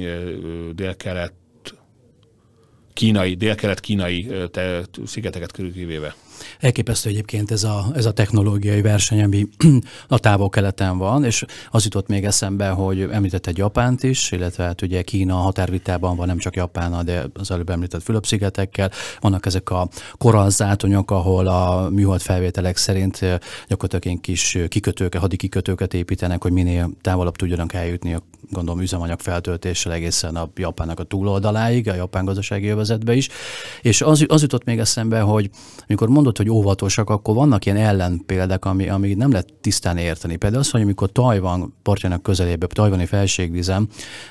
dél-kelet 0.75 1.33
kínai, 2.95 3.35
dél-kelet 3.35 3.79
kínai 3.83 4.21
te, 4.55 4.65
szigeteket 5.03 5.51
kivéve. 5.51 6.13
Elképesztő 6.59 7.09
egyébként 7.09 7.51
ez 7.51 7.63
a, 7.63 7.85
ez 7.95 8.05
a 8.05 8.11
technológiai 8.11 8.81
verseny, 8.81 9.23
ami 9.23 9.47
a 10.07 10.19
távol-keleten 10.19 10.97
van, 10.97 11.23
és 11.23 11.45
az 11.71 11.83
jutott 11.83 12.07
még 12.07 12.25
eszembe, 12.25 12.69
hogy 12.69 13.01
említetted 13.01 13.57
Japánt 13.57 14.03
is, 14.03 14.31
illetve 14.31 14.63
hát 14.63 14.81
ugye 14.81 15.01
Kína 15.01 15.35
határvitában 15.35 16.15
van 16.15 16.27
nem 16.27 16.37
csak 16.37 16.55
Japánnal, 16.55 17.03
de 17.03 17.25
az 17.33 17.51
előbb 17.51 17.69
említett 17.69 18.03
Fülöp-szigetekkel. 18.03 18.91
Vannak 19.19 19.45
ezek 19.45 19.69
a 19.69 19.87
korallzátonyok, 20.17 21.11
ahol 21.11 21.47
a 21.47 21.89
műhold 21.89 22.21
felvételek 22.21 22.77
szerint 22.77 23.19
gyakorlatilag 23.67 24.21
kis 24.21 24.57
kikötőket, 24.67 25.21
hadi 25.21 25.35
kikötőket 25.35 25.93
építenek, 25.93 26.41
hogy 26.41 26.51
minél 26.51 26.89
távolabb 27.01 27.35
tudjanak 27.35 27.73
eljutni 27.73 28.13
a 28.13 28.21
gondolom 28.51 28.81
üzemanyag 28.81 29.19
feltöltéssel 29.19 29.91
egészen 29.91 30.35
a 30.35 30.49
Japánnak 30.55 30.99
a 30.99 31.03
túloldaláig, 31.03 31.89
a 31.89 31.93
japán 31.93 32.25
gazdasági 32.25 32.67
övezetbe 32.67 33.13
is. 33.13 33.29
És 33.81 34.01
az, 34.01 34.25
az 34.27 34.41
jutott 34.41 34.63
még 34.63 34.79
eszembe, 34.79 35.19
hogy 35.19 35.49
amikor 35.87 36.09
mondod, 36.25 36.45
hogy 36.45 36.55
óvatosak, 36.55 37.09
akkor 37.09 37.35
vannak 37.35 37.65
ilyen 37.65 37.77
ellenpéldák, 37.77 38.65
ami, 38.65 38.89
ami 38.89 39.13
nem 39.13 39.31
lehet 39.31 39.53
tisztán 39.61 39.97
érteni. 39.97 40.35
Például 40.35 40.61
az, 40.61 40.71
hogy 40.71 40.81
amikor 40.81 41.11
Tajvan 41.11 41.73
partjának 41.83 42.23
közelébe, 42.23 42.67
Tajvani 42.67 43.05
felségvizem, 43.05 43.87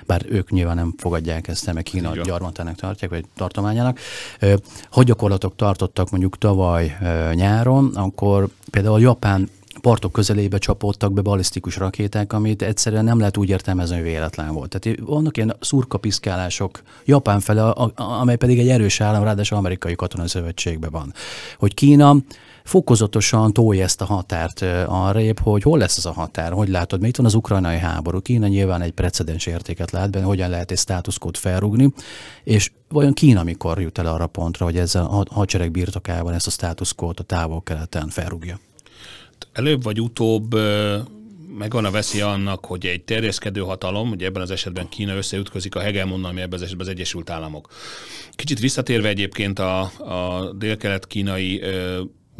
bár 0.06 0.24
ők 0.28 0.50
nyilván 0.50 0.76
nem 0.76 0.94
fogadják 0.96 1.48
ezt, 1.48 1.72
meg 1.72 1.82
Kína 1.82 2.22
gyarmatának 2.22 2.74
tartják, 2.74 3.10
vagy 3.10 3.24
tartományának, 3.36 3.98
hogy 4.90 5.06
gyakorlatok 5.06 5.56
tartottak 5.56 6.10
mondjuk 6.10 6.38
tavaly 6.38 6.96
nyáron, 7.34 7.90
akkor 7.94 8.48
például 8.70 8.94
a 8.94 8.98
japán 8.98 9.48
partok 9.84 10.12
közelébe 10.12 10.58
csapódtak 10.58 11.12
be 11.12 11.20
balisztikus 11.20 11.76
rakéták, 11.76 12.32
amit 12.32 12.62
egyszerűen 12.62 13.04
nem 13.04 13.18
lehet 13.18 13.36
úgy 13.36 13.48
értelmezni, 13.48 13.94
hogy 13.94 14.04
véletlen 14.04 14.54
volt. 14.54 14.78
Tehát 14.78 14.98
vannak 15.00 15.36
ilyen 15.36 15.56
szurkapiszkálások 15.60 16.82
Japán 17.04 17.40
fele, 17.40 17.62
amely 17.94 18.36
pedig 18.36 18.58
egy 18.58 18.68
erős 18.68 19.00
állam, 19.00 19.24
ráadásul 19.24 19.58
amerikai 19.58 19.94
katonai 19.94 20.28
szövetségben 20.28 20.90
van. 20.90 21.12
Hogy 21.58 21.74
Kína 21.74 22.16
fokozatosan 22.64 23.52
tolja 23.52 23.82
ezt 23.82 24.00
a 24.00 24.04
határt 24.04 24.64
arrébb, 24.86 25.38
hogy 25.40 25.62
hol 25.62 25.78
lesz 25.78 25.96
ez 25.96 26.04
a 26.04 26.12
határ, 26.12 26.52
hogy 26.52 26.68
látod, 26.68 26.98
mert 26.98 27.10
itt 27.10 27.16
van 27.16 27.26
az 27.26 27.34
ukrajnai 27.34 27.78
háború. 27.78 28.20
Kína 28.20 28.46
nyilván 28.46 28.82
egy 28.82 28.92
precedens 28.92 29.46
értéket 29.46 29.90
lát 29.90 30.10
benne, 30.10 30.24
hogyan 30.24 30.50
lehet 30.50 30.70
egy 30.70 30.78
státuszkót 30.78 31.38
felrúgni, 31.38 31.92
és 32.44 32.72
vajon 32.88 33.12
Kína 33.12 33.42
mikor 33.42 33.80
jut 33.80 33.98
el 33.98 34.06
arra 34.06 34.26
pontra, 34.26 34.64
hogy 34.64 34.76
ezzel 34.76 35.04
a 35.04 35.24
hadsereg 35.30 35.70
birtokában 35.70 36.32
ezt 36.32 36.46
a 36.46 36.50
státuszkót 36.50 37.20
a 37.20 37.22
távol-keleten 37.22 38.08
felrúgja? 38.08 38.58
Előbb 39.54 39.82
vagy 39.82 40.00
utóbb 40.00 40.54
megvan 41.58 41.84
a 41.84 41.90
veszi 41.90 42.20
annak, 42.20 42.64
hogy 42.64 42.86
egy 42.86 43.02
terjeszkedő 43.02 43.60
hatalom, 43.60 44.10
ugye 44.10 44.26
ebben 44.26 44.42
az 44.42 44.50
esetben 44.50 44.88
Kína 44.88 45.16
összeütközik 45.16 45.74
a 45.74 45.80
hegemonnal, 45.80 46.30
ami 46.30 46.40
ebben 46.40 46.58
az 46.58 46.62
esetben 46.62 46.86
az 46.86 46.92
Egyesült 46.92 47.30
Államok. 47.30 47.68
Kicsit 48.30 48.58
visszatérve 48.58 49.08
egyébként 49.08 49.58
a, 49.58 49.80
a 49.98 50.52
dél-kelet-kínai 50.52 51.62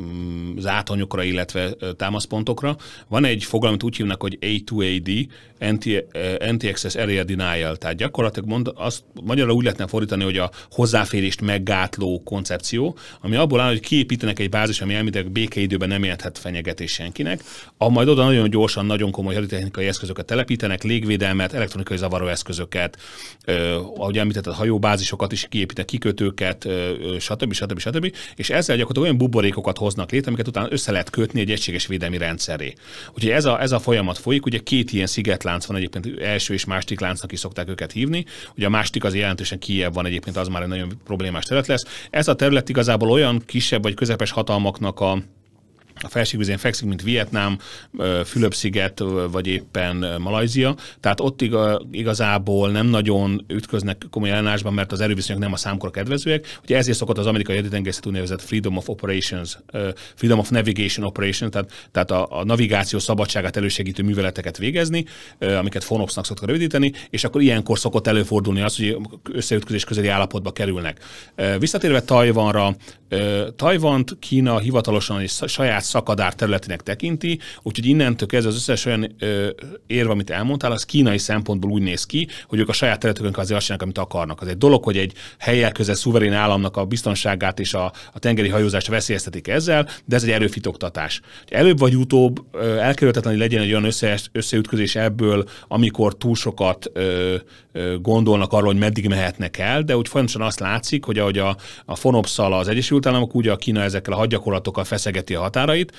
Mm, 0.03 0.59
zátonyokra, 0.59 1.23
illetve 1.23 1.71
támaszpontokra. 1.97 2.77
Van 3.09 3.25
egy 3.25 3.45
fogalmat 3.45 3.83
úgy 3.83 3.97
hívnak, 3.97 4.21
hogy 4.23 4.39
A2AD, 4.41 5.27
Anti-Access 6.41 6.95
Area 6.95 7.25
Denial, 7.25 7.77
tehát 7.77 7.97
gyakorlatilag 7.97 8.49
mond, 8.49 8.73
azt 8.75 9.05
magyarul 9.23 9.55
úgy 9.55 9.63
lehetne 9.63 9.87
fordítani, 9.87 10.25
hogy 10.25 10.39
a 10.39 10.51
hozzáférést 10.71 11.41
meggátló 11.41 12.23
koncepció, 12.25 12.97
ami 13.21 13.37
abból 13.37 13.61
áll, 13.61 13.69
hogy 13.69 13.81
kiépítenek 13.81 14.39
egy 14.39 14.49
bázis, 14.49 14.81
ami 14.81 14.95
elméletileg 14.95 15.31
békeidőben 15.33 15.89
nem 15.89 16.03
jelenthet 16.03 16.39
fenyegetés 16.39 16.93
senkinek, 16.93 17.43
a 17.77 17.89
majd 17.89 18.09
oda 18.09 18.25
nagyon 18.25 18.51
gyorsan, 18.51 18.87
nagyon 18.87 19.11
komoly 19.11 19.35
haditechnikai 19.35 19.87
eszközöket 19.87 20.27
telepítenek, 20.27 20.83
légvédelmet, 20.83 21.53
elektronikai 21.53 21.97
zavaró 21.97 22.27
eszközöket, 22.27 22.99
ahogy 23.97 24.19
említetted, 24.19 24.53
hajóbázisokat 24.53 25.33
is 25.33 25.47
kiépítenek, 25.49 25.91
kikötőket, 25.91 26.69
stb. 27.19 27.53
stb. 27.53 27.79
stb. 27.79 28.15
És 28.37 28.51
ezzel 28.51 28.77
gyakorlatilag 28.77 29.03
olyan 29.03 29.19
buborékokat 29.19 29.79
hoznak 29.85 30.11
létre, 30.11 30.29
amiket 30.29 30.49
utána 30.49 30.67
össze 30.71 30.93
lehet 30.93 31.11
kötni 31.11 31.41
egy 31.41 31.51
egységes 31.51 31.87
védelmi 31.87 32.19
rendszeré. 32.19 32.73
Úgyhogy 33.15 33.31
ez 33.31 33.45
a, 33.45 33.61
ez 33.61 33.73
a 33.73 33.79
folyamat 33.79 34.19
folyik, 34.19 34.47
ugye 34.47 34.59
két 34.59 34.93
ilyen 34.93 35.07
szigetlánc 35.07 35.65
van 35.65 35.77
egyébként, 35.77 36.21
első 36.21 36.55
és 36.55 36.65
második 36.65 37.01
láncnak 37.01 37.33
is 37.33 37.39
szokták 37.39 37.69
őket 37.69 37.93
hívni. 37.93 38.25
Ugye 38.57 38.67
a 38.67 38.71
második 38.71 39.05
az 39.05 39.15
jelentősen 39.15 39.59
kijebb 39.59 39.95
van 39.95 40.07
egyébként, 40.07 40.37
az 40.37 40.49
már 40.49 40.63
egy 40.63 40.69
nagyon 40.69 41.01
problémás 41.05 41.45
terület 41.45 41.67
lesz. 41.67 41.85
Ez 42.11 42.29
a 42.29 42.35
terület 42.35 42.69
igazából 42.69 43.11
olyan 43.11 43.43
kisebb 43.47 43.83
vagy 43.83 43.95
közepes 43.95 44.31
hatalmaknak 44.31 45.01
a 45.01 45.23
a 46.01 46.09
felségvizén 46.09 46.59
fekszik, 46.59 46.89
mint 46.89 47.03
Vietnám, 47.03 47.59
Fülöp-sziget, 48.25 49.03
vagy 49.31 49.47
éppen 49.47 50.17
Malajzia. 50.19 50.77
Tehát 51.01 51.21
ott 51.21 51.45
igazából 51.91 52.71
nem 52.71 52.87
nagyon 52.87 53.45
ütköznek 53.49 54.03
komoly 54.11 54.31
ellenállásban, 54.31 54.75
mert 54.75 54.93
az 54.93 55.01
erőviszonyok 55.01 55.43
nem 55.43 55.53
a 55.53 55.57
számkor 55.57 55.91
kedvezőek. 55.91 56.59
Ugye 56.63 56.77
ezért 56.77 56.97
szokott 56.97 57.19
az 57.19 57.27
amerikai 57.27 57.57
haditengerészet 57.57 58.07
úgynevezett 58.07 58.43
Freedom 58.43 58.77
of 58.77 58.89
Operations, 58.89 59.59
Freedom 60.15 60.39
of 60.39 60.49
Navigation 60.49 61.07
Operation, 61.07 61.51
tehát, 61.51 61.89
tehát 61.93 62.11
a, 62.11 62.39
a 62.39 62.45
navigáció 62.45 62.99
szabadságát 62.99 63.57
elősegítő 63.57 64.03
műveleteket 64.03 64.59
végezni, 64.59 65.05
amiket 65.39 65.85
FONOPS-nak 65.85 66.27
szoktak 66.27 66.47
rövidíteni, 66.47 66.93
és 67.11 67.25
akkor 67.25 67.43
ilyenkor 67.43 67.79
szokott 67.79 68.07
előfordulni 68.07 68.61
az, 68.61 68.77
hogy 68.77 68.97
összeütközés 69.33 69.85
közeli 69.85 70.09
állapotba 70.09 70.53
kerülnek. 70.53 71.05
Visszatérve 71.59 72.03
Tajvanra, 72.03 72.77
Tajvant 73.57 74.17
Kína 74.19 74.59
hivatalosan 74.59 75.19
egy 75.19 75.31
saját 75.47 75.84
szakadár 75.85 76.35
területének 76.35 76.83
tekinti, 76.83 77.39
úgyhogy 77.63 77.87
innentől 77.87 78.29
kezdve 78.29 78.51
az 78.51 78.57
összes 78.57 78.85
olyan 78.85 79.15
ö, 79.19 79.49
érv, 79.87 80.11
amit 80.11 80.31
elmondtál, 80.31 80.73
az 80.73 80.85
kínai 80.85 81.19
szempontból 81.19 81.71
úgy 81.71 81.83
néz 81.83 82.07
ki, 82.07 82.29
hogy 82.47 82.59
ők 82.59 82.69
a 82.69 82.73
saját 82.73 82.99
területükön 82.99 83.35
azért 83.37 83.57
azt 83.57 83.67
csinálnak, 83.67 83.87
amit 83.87 83.99
akarnak. 83.99 84.41
Az 84.41 84.49
egy 84.49 84.59
dolog, 84.59 84.85
hogy 84.85 84.97
egy 84.97 85.13
helyek 85.39 85.73
közel 85.73 85.95
szuverén 85.95 86.33
államnak 86.33 86.77
a 86.77 86.85
biztonságát 86.85 87.61
és 87.61 87.75
a, 87.75 87.93
a 88.13 88.19
tengeri 88.19 88.49
hajózást 88.49 88.87
veszélyeztetik 88.87 89.49
ezzel, 89.49 89.89
de 90.05 90.17
ez 90.17 90.23
egy 90.23 90.31
erőfitoktatás. 90.31 91.21
Előbb 91.49 91.79
vagy 91.79 91.97
utóbb 91.97 92.57
elkerülhetetlen, 92.57 93.33
hogy 93.33 93.43
legyen 93.43 93.63
egy 93.63 93.71
olyan 93.71 93.85
össze, 93.85 94.19
összeütközés 94.33 94.97
ebből, 94.97 95.45
amikor 95.69 96.17
túl 96.17 96.35
sokat 96.35 96.91
ö, 96.93 97.35
ö, 97.73 97.97
gondolnak 98.01 98.53
arról, 98.53 98.67
hogy 98.67 98.79
meddig 98.79 99.09
mehetnek 99.09 99.59
el, 99.59 99.83
de 99.83 99.97
úgy 99.97 100.09
folyamatosan 100.09 100.47
azt 100.47 100.61
látszik, 100.61 101.05
hogy 101.05 101.19
ahogy 101.19 101.39
a, 101.39 101.57
a 101.85 101.95
Fonopszal 101.95 102.53
az 102.53 102.69
Egyesült 102.69 103.07
Államok, 103.07 103.35
úgy 103.35 103.49
a 103.49 103.57
Kína 103.57 103.83
ezekkel 103.83 104.13
a 104.13 104.17
hadgyakorlatokkal 104.17 104.85
feszegeti 104.85 105.35
a 105.35 105.41
határait, 105.41 105.74
šeit 105.75 105.93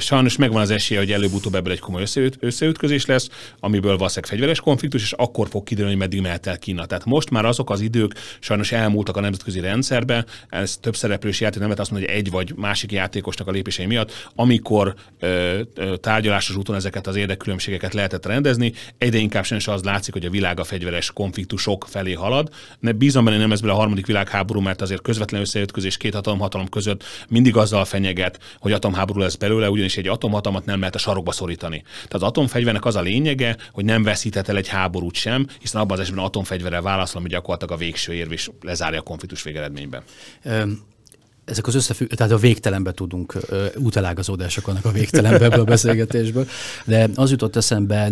Sajnos 0.00 0.36
megvan 0.36 0.60
az 0.60 0.70
esélye, 0.70 1.00
hogy 1.00 1.12
előbb-utóbb 1.12 1.54
ebből 1.54 1.72
egy 1.72 1.78
komoly 1.78 2.02
összeüt, 2.02 2.36
összeütközés 2.40 3.06
lesz, 3.06 3.28
amiből 3.60 3.96
valószínűleg 3.96 4.30
fegyveres 4.30 4.60
konfliktus, 4.60 5.02
és 5.02 5.12
akkor 5.12 5.48
fog 5.48 5.64
kiderülni, 5.64 5.96
hogy 5.96 6.02
meddig 6.02 6.20
mehet 6.20 6.46
el 6.46 6.58
Kína. 6.58 6.86
Tehát 6.86 7.04
most 7.04 7.30
már 7.30 7.44
azok 7.44 7.70
az 7.70 7.80
idők 7.80 8.14
sajnos 8.40 8.72
elmúltak 8.72 9.16
a 9.16 9.20
nemzetközi 9.20 9.60
rendszerbe, 9.60 10.24
ez 10.48 10.76
több 10.76 10.96
szereplős 10.96 11.40
játék 11.40 11.58
nem 11.58 11.68
lehet 11.68 11.80
azt 11.80 11.90
mondani, 11.90 12.12
hogy 12.12 12.20
egy 12.20 12.30
vagy 12.30 12.54
másik 12.56 12.92
játékosnak 12.92 13.48
a 13.48 13.50
lépései 13.50 13.86
miatt, 13.86 14.30
amikor 14.34 14.94
ö, 15.18 15.60
ö, 15.74 15.96
tárgyalásos 15.96 16.56
úton 16.56 16.76
ezeket 16.76 17.06
az 17.06 17.16
érdekkülönbségeket 17.16 17.94
lehetett 17.94 18.26
rendezni, 18.26 18.72
egyre 18.98 19.18
inkább 19.18 19.44
sajnos 19.44 19.68
az 19.68 19.82
látszik, 19.82 20.12
hogy 20.12 20.24
a 20.24 20.30
világ 20.30 20.60
a 20.60 20.64
fegyveres 20.64 21.10
konfliktusok 21.10 21.86
felé 21.88 22.12
halad. 22.12 22.48
Ne, 22.80 22.92
bízom 22.92 23.24
benne, 23.24 23.36
nem 23.36 23.52
ez 23.52 23.62
a 23.62 23.72
harmadik 23.72 24.06
világháború, 24.06 24.60
mert 24.60 24.82
azért 24.82 25.02
közvetlen 25.02 25.40
összeütközés 25.40 25.96
két 25.96 26.14
hatalom 26.14 26.68
között 26.68 27.04
mindig 27.28 27.56
azzal 27.56 27.84
fenyeget, 27.84 28.38
hogy 28.58 28.72
atomháború 28.72 29.20
lesz 29.20 29.34
belőle, 29.34 29.69
ugyanis 29.70 29.96
egy 29.96 30.08
atomhatalmat 30.08 30.64
nem 30.64 30.78
lehet 30.78 30.94
a 30.94 30.98
sarokba 30.98 31.32
szorítani. 31.32 31.82
Tehát 31.92 32.12
az 32.12 32.22
atomfegyvernek 32.22 32.84
az 32.84 32.96
a 32.96 33.00
lényege, 33.00 33.56
hogy 33.72 33.84
nem 33.84 34.02
veszíthet 34.02 34.48
el 34.48 34.56
egy 34.56 34.68
háborút 34.68 35.14
sem, 35.14 35.46
hiszen 35.60 35.80
abban 35.80 35.96
az 35.96 36.02
esetben 36.02 36.24
atomfegyverrel 36.24 36.82
válaszol, 36.82 37.20
ami 37.20 37.28
gyakorlatilag 37.28 37.74
a 37.74 37.76
végső 37.76 38.12
érv 38.12 38.32
is 38.32 38.50
lezárja 38.60 38.98
a 38.98 39.02
konfliktus 39.02 39.42
végeredményben 39.42 40.02
ezek 41.44 41.66
az 41.66 41.74
összefügg, 41.74 42.08
tehát 42.08 42.32
a 42.32 42.36
végtelenbe 42.36 42.92
tudunk 42.92 43.36
útelágazódások 43.76 44.66
vannak 44.66 44.84
a 44.84 44.90
végtelenbe 44.90 45.44
ebből 45.44 45.60
a 45.60 45.64
beszélgetésből, 45.64 46.46
de 46.84 47.08
az 47.14 47.30
jutott 47.30 47.56
eszembe, 47.56 48.10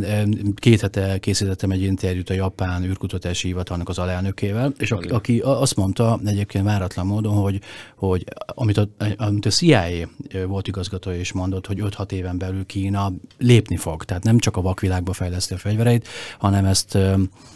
két 0.54 0.80
hete 0.80 1.18
készítettem 1.18 1.70
egy 1.70 1.82
interjút 1.82 2.30
a 2.30 2.34
japán 2.34 2.84
űrkutatási 2.84 3.46
hivatalnak 3.46 3.88
az 3.88 3.98
alelnökével, 3.98 4.72
és 4.78 4.90
aki, 4.90 5.08
aki 5.08 5.38
azt 5.38 5.76
mondta 5.76 6.20
egyébként 6.24 6.64
váratlan 6.64 7.06
módon, 7.06 7.34
hogy, 7.34 7.60
hogy 7.96 8.24
amit, 8.46 8.76
a, 8.76 8.88
amit 9.16 9.46
a 9.46 9.50
CIA 9.50 10.08
volt 10.46 10.68
igazgatója 10.68 11.20
is 11.20 11.32
mondott, 11.32 11.66
hogy 11.66 11.82
5-6 11.82 12.12
éven 12.12 12.38
belül 12.38 12.66
Kína 12.66 13.12
lépni 13.38 13.76
fog, 13.76 14.04
tehát 14.04 14.22
nem 14.22 14.38
csak 14.38 14.56
a 14.56 14.60
vakvilágba 14.60 15.12
fejleszti 15.12 15.54
a 15.54 15.58
fegyvereit, 15.58 16.08
hanem 16.38 16.64
ezt, 16.64 16.98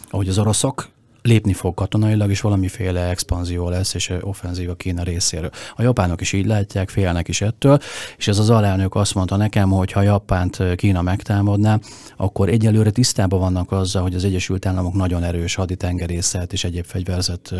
ahogy 0.09 0.27
az 0.27 0.37
oroszok 0.37 0.91
lépni 1.23 1.53
fog 1.53 1.73
katonailag, 1.73 2.29
és 2.29 2.41
valamiféle 2.41 3.01
expanzió 3.01 3.69
lesz, 3.69 3.93
és 3.93 4.13
offenzív 4.21 4.69
a 4.69 4.75
Kína 4.75 5.03
részéről. 5.03 5.49
A 5.75 5.81
japánok 5.81 6.21
is 6.21 6.33
így 6.33 6.45
látják, 6.45 6.89
félnek 6.89 7.27
is 7.27 7.41
ettől, 7.41 7.79
és 8.17 8.27
ez 8.27 8.39
az 8.39 8.49
alelnök 8.49 8.95
azt 8.95 9.15
mondta 9.15 9.35
nekem, 9.35 9.69
hogy 9.69 9.91
ha 9.91 10.01
Japánt 10.01 10.75
Kína 10.75 11.01
megtámadná, 11.01 11.79
akkor 12.17 12.49
egyelőre 12.49 12.89
tisztában 12.89 13.39
vannak 13.39 13.71
azzal, 13.71 14.01
hogy 14.01 14.15
az 14.15 14.23
Egyesült 14.23 14.65
Államok 14.65 14.93
nagyon 14.93 15.23
erős 15.23 15.55
haditengerészet 15.55 16.53
és 16.53 16.63
egyéb 16.63 16.85
fegyverzet 16.85 17.53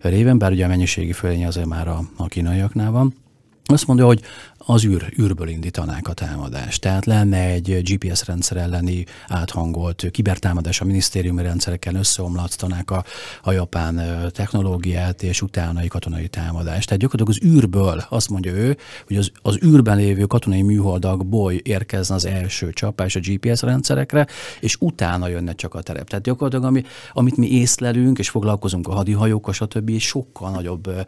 réven, 0.00 0.38
bár 0.38 0.52
ugye 0.52 0.64
a 0.64 0.68
mennyiségi 0.68 1.12
fölény 1.12 1.46
azért 1.46 1.66
már 1.66 1.88
a, 1.88 2.00
a 2.16 2.26
kínaiaknál 2.26 2.90
van. 2.90 3.14
Azt 3.64 3.86
mondja, 3.86 4.06
hogy 4.06 4.20
az 4.66 4.84
űr, 4.84 5.12
űrből 5.20 5.48
indítanák 5.48 6.08
a 6.08 6.12
támadást. 6.12 6.80
Tehát 6.80 7.06
lenne 7.06 7.38
egy 7.38 7.82
GPS 7.82 8.26
rendszer 8.26 8.56
elleni 8.56 9.04
áthangolt 9.28 10.04
kibertámadás, 10.10 10.80
a 10.80 10.84
minisztériumi 10.84 11.42
rendszerekkel 11.42 11.94
összeomlasztanák 11.94 12.90
a, 12.90 13.04
a 13.42 13.52
japán 13.52 14.00
technológiát, 14.32 15.22
és 15.22 15.42
utána 15.42 15.80
egy 15.80 15.88
katonai 15.88 16.28
támadást. 16.28 16.86
Tehát 16.86 17.02
gyakorlatilag 17.02 17.40
az 17.42 17.56
űrből 17.56 18.04
azt 18.08 18.28
mondja 18.28 18.52
ő, 18.52 18.76
hogy 19.06 19.16
az, 19.16 19.30
az 19.42 19.58
űrben 19.64 19.96
lévő 19.96 20.24
katonai 20.24 20.62
műholdakból 20.62 21.52
érkezne 21.52 22.14
az 22.14 22.24
első 22.24 22.70
csapás 22.72 23.16
a 23.16 23.20
GPS 23.20 23.62
rendszerekre, 23.62 24.26
és 24.60 24.76
utána 24.78 25.28
jönne 25.28 25.52
csak 25.54 25.74
a 25.74 25.82
terep. 25.82 26.08
Tehát 26.08 26.24
gyakorlatilag 26.24 26.64
ami, 26.64 26.82
amit 27.12 27.36
mi 27.36 27.50
észlelünk, 27.50 28.18
és 28.18 28.28
foglalkozunk 28.28 28.88
a 28.88 28.92
hadihajókkal, 28.92 29.52
stb. 29.52 29.98
sokkal 29.98 30.50
nagyobb 30.50 31.06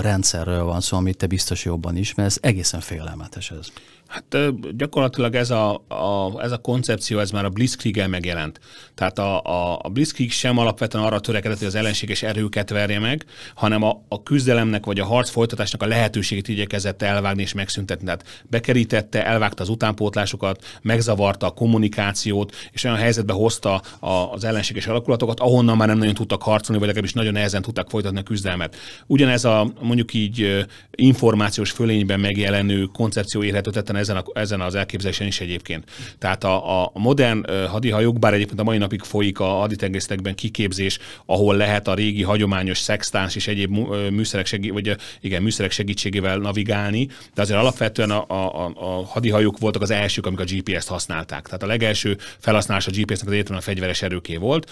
rendszerről 0.00 0.64
van 0.64 0.80
szó, 0.80 0.96
amit 0.96 1.16
te 1.16 1.26
biztos 1.26 1.64
jobban 1.64 1.96
ismersz. 1.96 2.38
Egészen 2.42 2.79
félelmetes 2.80 3.50
ez. 3.50 3.72
Hát 4.10 4.36
gyakorlatilag 4.76 5.34
ez 5.34 5.50
a, 5.50 5.74
a, 5.88 6.42
ez 6.42 6.52
a 6.52 6.58
koncepció, 6.58 7.18
ez 7.18 7.30
már 7.30 7.44
a 7.44 7.48
blitzkrieg 7.48 8.08
megjelent. 8.08 8.60
Tehát 8.94 9.18
a, 9.18 9.42
a, 9.42 9.78
a 9.82 9.88
Blitzkrieg 9.88 10.30
sem 10.30 10.58
alapvetően 10.58 11.04
arra 11.04 11.20
törekedett, 11.20 11.58
hogy 11.58 11.66
az 11.66 11.74
ellenséges 11.74 12.22
erőket 12.22 12.70
verje 12.70 12.98
meg, 12.98 13.24
hanem 13.54 13.82
a, 13.82 14.02
a 14.08 14.22
küzdelemnek 14.22 14.84
vagy 14.84 15.00
a 15.00 15.04
harc 15.04 15.30
folytatásnak 15.30 15.82
a 15.82 15.86
lehetőségét 15.86 16.48
igyekezett 16.48 17.02
elvágni 17.02 17.42
és 17.42 17.52
megszüntetni. 17.52 18.04
Tehát 18.04 18.44
bekerítette, 18.48 19.26
elvágta 19.26 19.62
az 19.62 19.68
utánpótlásokat, 19.68 20.64
megzavarta 20.82 21.46
a 21.46 21.50
kommunikációt, 21.50 22.54
és 22.72 22.84
olyan 22.84 22.96
helyzetbe 22.96 23.32
hozta 23.32 23.82
a, 24.00 24.10
az 24.10 24.44
ellenséges 24.44 24.86
alakulatokat, 24.86 25.40
ahonnan 25.40 25.76
már 25.76 25.88
nem 25.88 25.98
nagyon 25.98 26.14
tudtak 26.14 26.42
harcolni, 26.42 26.78
vagy 26.78 26.88
legalábbis 26.88 27.14
nagyon 27.14 27.32
nehezen 27.32 27.62
tudtak 27.62 27.90
folytatni 27.90 28.18
a 28.18 28.22
küzdelmet. 28.22 28.76
Ugyanez 29.06 29.44
a 29.44 29.72
mondjuk 29.80 30.14
így 30.14 30.66
információs 30.90 31.70
fölényben 31.70 32.20
megjelenő 32.20 32.69
koncepció 32.92 33.42
érhető 33.42 33.70
tetten 33.70 33.96
ezen, 33.96 34.16
a, 34.16 34.24
ezen 34.32 34.60
az 34.60 34.74
elképzelésen 34.74 35.26
is 35.26 35.40
egyébként. 35.40 35.84
Tehát 36.18 36.44
a, 36.44 36.84
a 36.84 36.90
modern 36.94 37.66
hadihajók, 37.66 38.18
bár 38.18 38.34
egyébként 38.34 38.60
a 38.60 38.64
mai 38.64 38.78
napig 38.78 39.02
folyik 39.02 39.40
a 39.40 39.44
haditengerészetekben 39.44 40.34
kiképzés, 40.34 40.98
ahol 41.26 41.56
lehet 41.56 41.88
a 41.88 41.94
régi 41.94 42.22
hagyományos 42.22 42.78
szextáns 42.78 43.36
és 43.36 43.46
egyéb 43.46 43.76
műszerek, 44.10 44.46
segí- 44.46 44.72
vagy 44.72 44.96
igen, 45.20 45.42
műszerek 45.42 45.70
segítségével 45.70 46.38
navigálni, 46.38 47.08
de 47.34 47.42
azért 47.42 47.58
alapvetően 47.58 48.10
a, 48.10 48.24
a, 48.28 48.72
a 48.74 49.04
hadihajók 49.04 49.58
voltak 49.58 49.82
az 49.82 49.90
elsők, 49.90 50.26
amik 50.26 50.40
a 50.40 50.44
GPS-t 50.44 50.88
használták. 50.88 51.44
Tehát 51.44 51.62
a 51.62 51.66
legelső 51.66 52.16
felhasználás 52.38 52.86
a 52.86 52.90
GPS-nek 52.90 53.28
az 53.28 53.32
egyetlen 53.32 53.58
a 53.58 53.60
fegyveres 53.60 54.02
erőké 54.02 54.36
volt. 54.36 54.70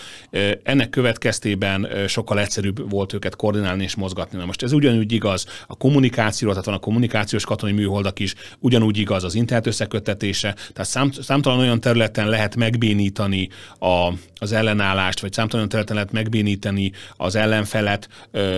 Ennek 0.63 0.91
következtében 0.91 1.89
sokkal 2.07 2.41
egyszerűbb 2.41 2.91
volt 2.91 3.13
őket 3.13 3.37
koordinálni 3.37 3.83
és 3.83 3.95
mozgatni. 3.95 4.39
Na 4.39 4.45
most 4.45 4.63
ez 4.63 4.73
ugyanúgy 4.73 5.13
igaz 5.13 5.47
a 5.67 5.77
kommunikációra, 5.77 6.53
tehát 6.53 6.67
van 6.67 6.77
a 6.77 6.79
kommunikációs 6.79 7.45
katonai 7.45 7.75
műholdak 7.89 8.19
is, 8.19 8.35
ugyanúgy 8.59 8.99
igaz 8.99 9.25
az 9.25 9.35
internet 9.35 9.67
összeköttetése, 9.67 10.53
tehát 10.53 10.91
szám, 10.91 11.11
számtalan 11.11 11.59
olyan 11.59 11.81
területen 11.81 12.29
lehet 12.29 12.57
megbénítani 12.57 13.49
a, 13.79 14.13
az 14.35 14.53
ellenállást, 14.53 15.21
vagy 15.21 15.33
számtalan 15.33 15.69
területen 15.69 15.97
lehet 15.97 16.13
megbénítani 16.13 16.93
az 17.17 17.35
ellenfelet 17.35 18.09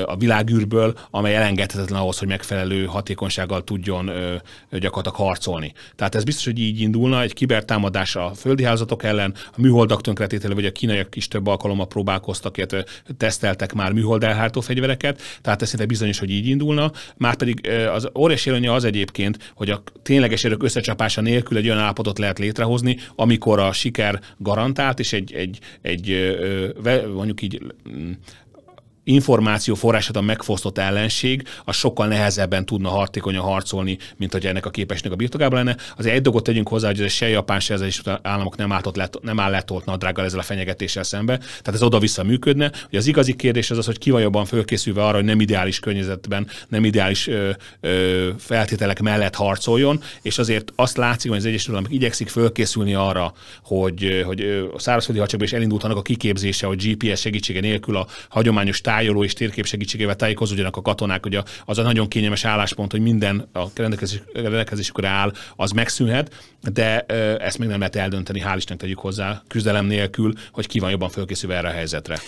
a 0.05 0.16
világűrből, 0.16 0.99
amely 1.11 1.37
elengedhetetlen 1.37 2.01
ahhoz, 2.01 2.19
hogy 2.19 2.29
megfelelő 2.29 2.85
hatékonysággal 2.85 3.64
tudjon 3.64 4.11
gyakorlatilag 4.71 5.29
harcolni. 5.29 5.73
Tehát 5.97 6.14
ez 6.14 6.25
biztos, 6.25 6.45
hogy 6.45 6.59
így 6.59 6.81
indulna, 6.81 7.23
egy 7.23 7.33
kibertámadás 7.33 8.16
a 8.16 8.33
földi 8.35 8.62
hálózatok 8.62 9.05
ellen, 9.05 9.35
a 9.47 9.61
műholdak 9.61 10.01
tönkretétele, 10.01 10.55
vagy 10.55 10.64
a 10.64 10.73
kínaiak 10.73 11.16
is 11.16 11.29
több 11.29 11.47
alkalommal 11.47 11.87
próbálkoztak, 11.87 12.57
illetve 12.57 12.85
teszteltek 13.16 13.73
már 13.73 13.93
műhold 13.93 14.25
elhártó 14.25 14.61
fegyvereket, 14.61 15.21
tehát 15.43 15.62
ez 15.62 15.69
szinte 15.69 15.87
bizonyos, 15.87 16.19
hogy 16.19 16.31
így 16.31 16.47
indulna. 16.47 16.93
Márpedig 17.16 17.71
az 17.95 18.09
óriási 18.19 18.51
előnye 18.51 18.73
az 18.73 18.85
egyébként, 18.85 19.20
hogy 19.55 19.71
a 19.71 19.83
tényleges 20.03 20.45
erők 20.45 20.63
összecsapása 20.63 21.21
nélkül 21.21 21.57
egy 21.57 21.67
olyan 21.67 21.79
állapotot 21.79 22.19
lehet 22.19 22.39
létrehozni, 22.39 22.97
amikor 23.17 23.59
a 23.59 23.73
siker 23.73 24.21
garantált, 24.39 24.99
és 24.99 25.13
egy, 25.13 25.33
egy, 25.33 25.59
egy 25.83 26.37
mondjuk 27.15 27.43
így 27.43 27.63
információ 29.11 29.75
forrását 29.75 30.16
a 30.16 30.20
megfosztott 30.20 30.79
ellenség, 30.79 31.49
az 31.64 31.77
sokkal 31.77 32.07
nehezebben 32.07 32.66
tudna 32.66 32.88
hatékonyan 32.88 33.42
harcolni, 33.42 33.99
mint 34.16 34.33
hogy 34.33 34.46
ennek 34.46 34.66
a 34.66 34.70
képesnek 34.70 35.12
a 35.12 35.16
birtokában 35.16 35.64
lenne. 35.64 35.77
Az 35.96 36.07
egy 36.07 36.23
dolgot 36.23 36.44
tegyünk 36.44 36.68
hozzá, 36.68 36.87
hogy 36.87 37.01
ez 37.01 37.12
se 37.12 37.29
Japán, 37.29 37.61
se 37.61 37.75
az 37.75 38.01
államok 38.23 38.57
nem, 38.57 38.73
álltott 38.73 38.96
let, 38.96 39.18
nem 39.23 39.40
áll 39.40 39.51
letolt 39.51 39.85
nadrággal 39.85 40.25
ezzel 40.25 40.38
a 40.38 40.42
fenyegetéssel 40.42 41.03
szembe. 41.03 41.37
Tehát 41.38 41.75
ez 41.75 41.83
oda-vissza 41.83 42.23
működne. 42.23 42.73
Hogy 42.88 42.99
az 42.99 43.07
igazi 43.07 43.37
kérdés 43.37 43.70
az 43.70 43.79
az, 43.79 43.87
hogy 43.87 43.99
ki 43.99 44.11
van 44.11 44.20
jobban 44.20 44.44
fölkészülve 44.44 45.05
arra, 45.05 45.16
hogy 45.16 45.25
nem 45.25 45.40
ideális 45.40 45.79
környezetben, 45.81 46.49
nem 46.68 46.85
ideális 46.85 47.27
ö, 47.27 47.51
ö, 47.81 48.29
feltételek 48.38 49.01
mellett 49.01 49.35
harcoljon, 49.35 50.03
és 50.23 50.38
azért 50.38 50.73
azt 50.77 50.96
látszik, 50.96 51.31
hogy 51.31 51.38
az 51.38 51.46
Egyesült 51.46 51.77
Államok 51.77 51.92
igyekszik 51.94 52.29
fölkészülni 52.29 52.94
arra, 52.94 53.33
hogy, 53.62 54.23
hogy 54.27 54.40
a 54.75 54.79
szárazföldi 54.79 55.20
hadseregben 55.20 55.49
is 55.49 55.55
elindult 55.55 55.85
annak 55.85 55.96
a 55.96 56.03
kiképzése, 56.03 56.66
hogy 56.66 56.96
GPS 56.96 57.20
segítsége 57.20 57.61
nélkül 57.61 57.96
a 57.96 58.07
hagyományos 58.29 58.81
tájoló 59.01 59.25
és 59.25 59.33
térkép 59.33 59.67
segítségével 59.67 60.17
tájékozódjanak 60.17 60.77
a 60.77 60.83
katonák, 60.83 61.23
hogy 61.23 61.39
az 61.65 61.79
a 61.79 61.83
nagyon 61.83 62.09
kényelmes 62.09 62.45
álláspont, 62.45 62.91
hogy 62.91 63.01
minden 63.01 63.49
a 63.53 63.65
rendelkezésükre 64.35 65.09
áll, 65.09 65.33
az 65.57 65.71
megszűnhet, 65.71 66.35
de 66.73 67.01
ezt 67.37 67.59
még 67.59 67.69
nem 67.69 67.79
lehet 67.79 67.97
eldönteni, 67.97 68.43
hál' 68.45 68.55
Istennek 68.57 68.83
tegyük 68.83 68.99
hozzá, 68.99 69.43
küzdelem 69.49 69.87
nélkül, 69.87 70.33
hogy 70.53 70.67
ki 70.67 70.79
van 70.79 70.91
jobban 70.91 71.09
fölkészülve 71.09 71.57
erre 71.57 71.69
a 71.69 71.73
helyzetre. 71.73 72.19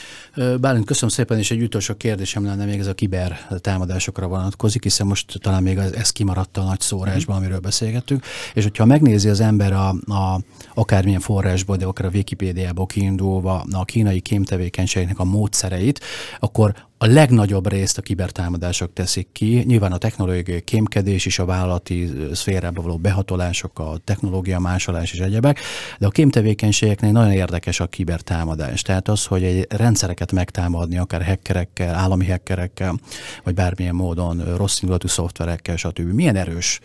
Bálint, 0.61 0.85
köszönöm 0.85 1.09
szépen, 1.09 1.39
és 1.39 1.51
egy 1.51 1.63
utolsó 1.63 1.95
kérdésem 1.95 2.45
lenne 2.45 2.65
még 2.65 2.79
ez 2.79 2.87
a 2.87 2.95
kiber 2.95 3.47
támadásokra 3.61 4.27
vonatkozik, 4.27 4.83
hiszen 4.83 5.07
most 5.07 5.39
talán 5.41 5.63
még 5.63 5.79
ez 5.79 6.11
kimaradt 6.11 6.57
a 6.57 6.63
nagy 6.63 6.81
szórásban, 6.81 7.37
amiről 7.37 7.59
beszélgettünk, 7.59 8.25
és 8.55 8.63
hogyha 8.63 8.85
megnézi 8.85 9.29
az 9.29 9.41
ember 9.41 9.73
a, 9.73 9.89
a 9.89 10.41
akármilyen 10.75 11.21
forrásból, 11.21 11.77
de 11.77 11.85
akár 11.85 12.07
a 12.07 12.11
Wikipédiából 12.15 12.87
kiindulva 12.87 13.65
a 13.73 13.85
kínai 13.85 14.21
kémtevékenységnek 14.21 15.19
a 15.19 15.25
módszereit, 15.25 16.01
akkor 16.39 16.52
a 16.99 17.07
legnagyobb 17.07 17.69
részt 17.69 17.99
a 17.99 18.03
kibertámadások 18.03 18.93
teszik 18.93 19.29
ki. 19.33 19.62
Nyilván 19.67 19.93
a 19.93 19.99
technológiai 19.99 20.61
kémkedés 20.61 21.27
is, 21.27 21.38
a 21.38 21.45
vállalati 21.45 22.11
szférába 22.33 22.83
való 22.83 22.97
behatolások, 22.97 23.79
a 23.79 23.97
technológia 24.05 24.59
másolás 24.59 25.12
és 25.12 25.19
egyebek, 25.19 25.61
de 25.99 26.07
a 26.07 26.11
kémtevékenységeknél 26.11 27.11
nagyon 27.12 27.33
érdekes 27.33 27.81
a 27.81 27.87
kibertámadás. 27.87 28.83
Tehát 28.83 29.09
az, 29.09 29.25
hogy 29.25 29.43
egy 29.43 29.67
rendszereket 29.71 30.33
megtámadni, 30.33 30.99
akár 30.99 31.25
hackerekkel, 31.25 31.95
állami 31.95 32.27
hackerekkel, 32.27 32.99
vagy 33.45 33.55
bármilyen 33.55 33.95
módon 33.95 34.57
rossz 34.57 34.81
indulatú 34.81 35.09
szoftverekkel, 35.09 35.77
stb. 35.77 36.12
Milyen 36.12 36.37
erős 36.37 36.81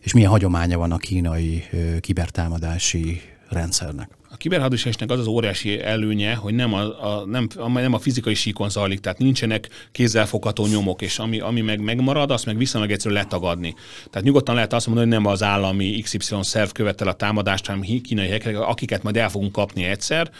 és 0.00 0.12
milyen 0.12 0.30
hagyománya 0.30 0.78
van 0.78 0.92
a 0.92 0.96
kínai 0.96 1.64
kibertámadási 2.00 3.20
rendszernek? 3.48 4.08
A 4.36 4.38
kiberhadviselésnek 4.38 5.10
az 5.10 5.18
az 5.18 5.26
óriási 5.26 5.82
előnye, 5.82 6.34
hogy 6.34 6.54
nem 6.54 6.74
a, 6.74 6.80
a, 6.80 7.24
nem, 7.26 7.48
nem 7.72 7.92
a 7.92 7.98
fizikai 7.98 8.34
síkon 8.34 8.70
zajlik, 8.70 9.00
tehát 9.00 9.18
nincsenek 9.18 9.68
kézzelfogható 9.92 10.66
nyomok, 10.66 11.02
és 11.02 11.18
ami, 11.18 11.40
ami 11.40 11.60
meg 11.60 11.80
megmarad, 11.80 12.30
azt 12.30 12.46
meg 12.46 12.56
viszonylag 12.56 12.90
egyszerűen 12.90 13.22
letagadni. 13.22 13.74
Tehát 14.10 14.26
nyugodtan 14.26 14.54
lehet 14.54 14.72
azt 14.72 14.86
mondani, 14.86 15.08
hogy 15.08 15.16
nem 15.16 15.32
az 15.32 15.42
állami 15.42 16.00
XY 16.02 16.18
szerv 16.40 16.70
követel 16.70 17.08
a 17.08 17.12
támadást, 17.12 17.66
hanem 17.66 17.80
kínai 18.02 18.28
hekkerek, 18.28 18.60
akiket 18.60 19.02
majd 19.02 19.16
el 19.16 19.28
fogunk 19.28 19.52
kapni 19.52 19.84
egyszer. 19.84 20.30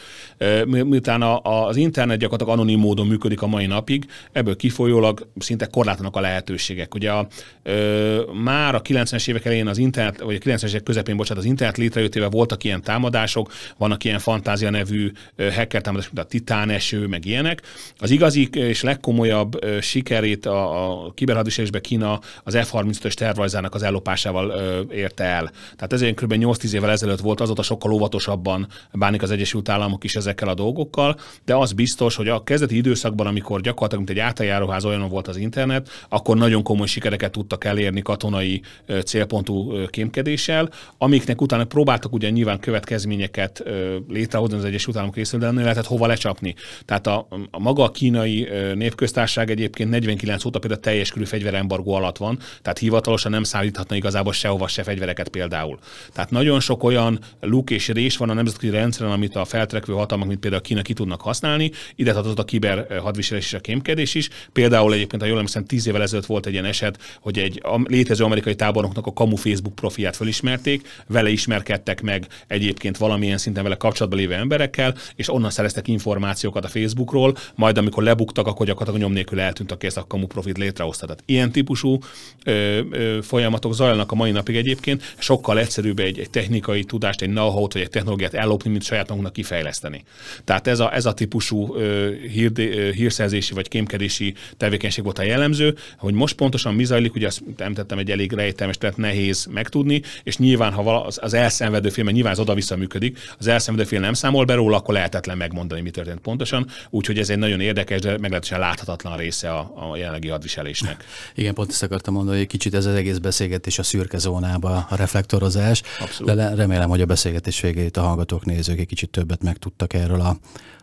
Miután 0.65 1.21
a, 1.21 1.65
az 1.65 1.75
internet 1.75 2.19
gyakorlatilag 2.19 2.59
anonim 2.59 2.79
módon 2.79 3.07
működik 3.07 3.41
a 3.41 3.47
mai 3.47 3.65
napig, 3.65 4.05
ebből 4.31 4.55
kifolyólag 4.55 5.27
szinte 5.37 5.65
korlátlanak 5.65 6.15
a 6.15 6.19
lehetőségek. 6.19 6.95
Ugye 6.95 7.11
a, 7.11 7.27
ö, 7.63 8.21
már 8.43 8.75
a 8.75 8.81
90-es 8.81 9.29
évek 9.29 9.45
elején 9.45 9.67
az 9.67 9.77
internet, 9.77 10.19
vagy 10.21 10.35
a 10.35 10.49
90-es 10.49 10.69
évek 10.69 10.83
közepén, 10.83 11.17
bocsánat, 11.17 11.43
az 11.43 11.49
internet 11.49 11.77
létrejöttével 11.77 12.29
voltak 12.29 12.63
ilyen 12.63 12.81
támadások, 12.81 13.51
vannak 13.87 14.03
ilyen 14.03 14.19
fantázia 14.19 14.69
nevű 14.69 15.11
hacker 15.37 15.81
támadások, 15.81 16.13
mint 16.13 16.25
a 16.25 16.29
Titán 16.29 16.69
eső, 16.69 17.07
meg 17.07 17.25
ilyenek. 17.25 17.61
Az 17.97 18.09
igazi 18.09 18.49
és 18.51 18.81
legkomolyabb 18.81 19.65
sikerét 19.81 20.45
a, 20.45 21.05
a 21.05 21.11
kiberhadiserésbe 21.11 21.79
Kína 21.79 22.19
az 22.43 22.57
F-35-ös 22.57 23.13
tervrajzának 23.13 23.75
az 23.75 23.83
ellopásával 23.83 24.51
érte 24.91 25.23
el. 25.23 25.51
Tehát 25.75 25.93
ez 25.93 26.01
kb. 26.01 26.33
8-10 26.37 26.73
évvel 26.73 26.89
ezelőtt 26.89 27.19
volt, 27.19 27.41
azóta 27.41 27.61
sokkal 27.61 27.91
óvatosabban 27.91 28.67
bánik 28.93 29.21
az 29.21 29.31
Egyesült 29.31 29.69
Államok 29.69 30.03
is 30.03 30.15
ezekkel 30.15 30.47
a 30.47 30.53
dolgokkal, 30.53 31.19
de 31.45 31.55
az 31.55 31.71
biztos, 31.71 32.15
hogy 32.15 32.27
a 32.27 32.43
kezdeti 32.43 32.75
időszakban, 32.75 33.27
amikor 33.27 33.61
gyakorlatilag 33.61 34.05
mint 34.05 34.17
egy 34.19 34.25
átjáróház 34.25 34.85
olyan 34.85 35.09
volt 35.09 35.27
az 35.27 35.37
internet, 35.37 35.89
akkor 36.09 36.37
nagyon 36.37 36.63
komoly 36.63 36.87
sikereket 36.87 37.31
tudtak 37.31 37.63
elérni 37.63 38.01
katonai 38.01 38.61
célpontú 39.05 39.85
kémkedéssel, 39.89 40.69
amiknek 40.97 41.41
utána 41.41 41.65
próbáltak 41.65 42.13
ugye 42.13 42.29
nyilván 42.29 42.59
következményeket 42.59 43.63
létrehozni 44.07 44.57
az 44.57 44.65
Egyesült 44.65 44.95
Államok 44.95 45.15
részéről, 45.15 45.47
de 45.47 45.53
nem 45.53 45.63
lehetett 45.63 45.85
hova 45.85 46.07
lecsapni. 46.07 46.55
Tehát 46.85 47.07
a, 47.07 47.27
a 47.51 47.59
maga 47.59 47.83
a 47.83 47.91
kínai 47.91 48.47
népköztárság 48.73 49.49
egyébként 49.49 49.89
49 49.89 50.45
óta 50.45 50.59
például 50.59 50.81
teljes 50.81 51.11
körű 51.11 51.25
fegyverembargó 51.25 51.93
alatt 51.93 52.17
van, 52.17 52.39
tehát 52.61 52.79
hivatalosan 52.79 53.31
nem 53.31 53.43
szállíthatna 53.43 53.95
igazából 53.95 54.33
sehova 54.33 54.67
se 54.67 54.83
fegyvereket 54.83 55.29
például. 55.29 55.79
Tehát 56.13 56.31
nagyon 56.31 56.59
sok 56.59 56.83
olyan 56.83 57.19
luk 57.41 57.69
és 57.69 57.87
rés 57.87 58.17
van 58.17 58.29
a 58.29 58.33
nemzetközi 58.33 58.71
rendszeren, 58.71 59.11
amit 59.11 59.35
a 59.35 59.45
feltrekvő 59.45 59.93
hatalmak, 59.93 60.27
mint 60.27 60.39
például 60.39 60.61
Kína 60.61 60.81
ki 60.81 60.93
tudnak 60.93 61.21
használni. 61.21 61.71
Ide 61.95 62.13
tartozott 62.13 62.39
a 62.39 62.43
kiber 62.43 62.99
hadviselés 63.01 63.45
és 63.45 63.53
a 63.53 63.59
kémkedés 63.59 64.15
is. 64.15 64.29
Például 64.53 64.93
egyébként, 64.93 65.21
ha 65.21 65.27
jól 65.27 65.37
emlékszem, 65.37 65.65
tíz 65.65 65.87
évvel 65.87 66.01
ezelőtt 66.01 66.25
volt 66.25 66.45
egy 66.45 66.51
ilyen 66.53 66.65
eset, 66.65 67.17
hogy 67.21 67.39
egy 67.39 67.61
létező 67.83 68.23
amerikai 68.23 68.55
tábornoknak 68.55 69.05
a 69.07 69.13
kamu 69.13 69.35
Facebook 69.35 69.75
profiát 69.75 70.15
fölismerték, 70.15 70.87
vele 71.07 71.29
ismerkedtek 71.29 72.01
meg 72.01 72.27
egyébként 72.47 72.97
valamilyen 72.97 73.37
szinten 73.37 73.63
vele 73.67 73.79
kapcsolatban 73.79 74.19
lévő 74.19 74.33
emberekkel, 74.33 74.95
és 75.15 75.33
onnan 75.33 75.49
szereztek 75.49 75.87
információkat 75.87 76.65
a 76.65 76.67
Facebookról, 76.67 77.37
majd 77.55 77.77
amikor 77.77 78.03
lebuktak, 78.03 78.47
akkor 78.47 78.65
gyakorlatilag 78.65 79.01
nyom 79.01 79.13
nélkül 79.13 79.39
eltűnt, 79.39 79.71
aki 79.71 79.85
ezt 79.85 79.97
a 79.97 80.05
kamu 80.07 80.27
profit 80.27 80.57
létrehozta. 80.57 81.05
Tehát 81.05 81.23
ilyen 81.25 81.51
típusú 81.51 81.97
ö, 82.43 82.79
ö, 82.91 83.19
folyamatok 83.21 83.73
zajlanak 83.73 84.11
a 84.11 84.15
mai 84.15 84.31
napig 84.31 84.55
egyébként, 84.55 85.15
sokkal 85.17 85.59
egyszerűbb 85.59 85.99
egy, 85.99 86.19
egy 86.19 86.29
technikai 86.29 86.83
tudást, 86.83 87.21
egy 87.21 87.29
know-how-t 87.29 87.73
vagy 87.73 87.81
egy 87.81 87.89
technológiát 87.89 88.33
ellopni, 88.33 88.69
mint 88.69 88.83
saját 88.83 89.07
magunknak 89.07 89.33
kifejleszteni. 89.33 90.03
Tehát 90.43 90.67
ez 90.67 90.79
a, 90.79 90.93
ez 90.93 91.05
a 91.05 91.13
típusú 91.13 91.75
ö, 91.75 92.11
hír, 92.31 92.51
hírszerzési 92.93 93.53
vagy 93.53 93.67
kémkedési 93.67 94.33
tevékenység 94.57 95.03
volt 95.03 95.19
a 95.19 95.23
jellemző, 95.23 95.75
hogy 95.97 96.13
most 96.13 96.35
pontosan 96.35 96.73
mi 96.73 96.83
zajlik, 96.83 97.15
ugye 97.15 97.27
azt 97.27 97.41
említettem, 97.57 97.97
egy 97.97 98.11
elég 98.11 98.31
rejtelmes, 98.31 98.77
tehát 98.77 98.97
nehéz 98.97 99.45
megtudni, 99.45 100.01
és 100.23 100.37
nyilván, 100.37 100.73
ha 100.73 101.01
az, 101.01 101.19
az 101.21 101.33
elszenvedő 101.33 101.89
fél, 101.89 102.03
mert 102.03 102.15
nyilván 102.15 102.33
ez 102.33 102.39
oda-vissza 102.39 102.75
működik, 102.75 103.17
az 103.39 103.47
elszenvedő 103.57 103.87
fél 103.87 103.99
nem 103.99 104.13
számol 104.13 104.45
be 104.45 104.53
róla, 104.53 104.77
akkor 104.77 104.93
lehetetlen 104.93 105.37
megmondani, 105.37 105.81
mi 105.81 105.89
történt 105.89 106.19
pontosan. 106.19 106.67
Úgyhogy 106.89 107.19
ez 107.19 107.29
egy 107.29 107.37
nagyon 107.37 107.59
érdekes, 107.59 108.01
de 108.01 108.17
meglehetősen 108.17 108.59
láthatatlan 108.59 109.17
része 109.17 109.53
a, 109.53 109.91
a 109.91 109.95
jelenlegi 109.97 110.27
hadviselésnek. 110.27 111.03
Igen, 111.35 111.53
pont 111.53 111.69
ezt 111.69 111.83
akartam 111.83 112.13
mondani, 112.13 112.37
hogy 112.37 112.47
kicsit 112.47 112.73
ez 112.73 112.85
az 112.85 112.95
egész 112.95 113.17
beszélgetés 113.17 113.79
a 113.79 113.83
szürke 113.83 114.17
zónába, 114.17 114.85
a 114.89 114.95
reflektorozás. 114.95 115.81
Abszolút. 115.99 116.35
De 116.35 116.55
remélem, 116.55 116.89
hogy 116.89 117.01
a 117.01 117.05
beszélgetés 117.05 117.61
végét 117.61 117.97
a 117.97 118.01
hallgatók, 118.01 118.45
nézők 118.45 118.79
egy 118.79 118.87
kicsit 118.87 119.09
többet 119.09 119.43
megtudtak 119.43 119.93
erről 119.93 120.21
a 120.21 120.37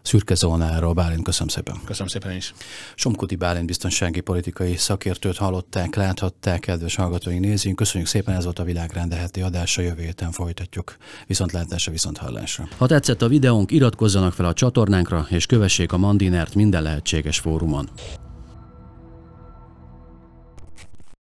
szürke 0.05 0.35
zónáról. 0.35 0.93
Bálint, 0.93 1.25
köszönöm 1.25 1.49
szépen. 1.49 1.77
Köszönöm 1.85 2.09
szépen 2.09 2.37
is. 2.37 2.55
Somkuti 2.95 3.37
Bálint 3.37 3.67
biztonsági 3.67 4.21
politikai 4.21 4.77
szakértőt 4.77 5.37
hallották, 5.37 5.95
láthatták, 5.95 6.61
kedves 6.61 6.95
hallgatói 6.95 7.39
nézőink. 7.39 7.77
Köszönjük 7.77 8.09
szépen, 8.09 8.35
ez 8.35 8.45
volt 8.45 8.59
a 8.59 8.65
világrende 8.65 9.17
heti 9.17 9.41
adása, 9.41 9.83
jövő 9.83 10.03
héten 10.03 10.31
folytatjuk. 10.31 10.97
Viszontlátásra, 11.27 11.93
viszont 11.93 12.19
hallásra. 12.65 12.77
Ha 12.79 12.87
tetszett 12.87 13.23
a 13.23 13.29
videónk, 13.29 13.71
iratkozzanak 13.71 14.33
fel 14.33 14.47
a 14.47 14.53
csatornánkra, 14.53 15.27
és 15.29 15.47
kövessék 15.47 15.93
a 15.93 15.99
Mandinert 15.99 16.55
minden 16.55 16.83
lehetséges 16.83 17.39
fórumon. 17.39 17.89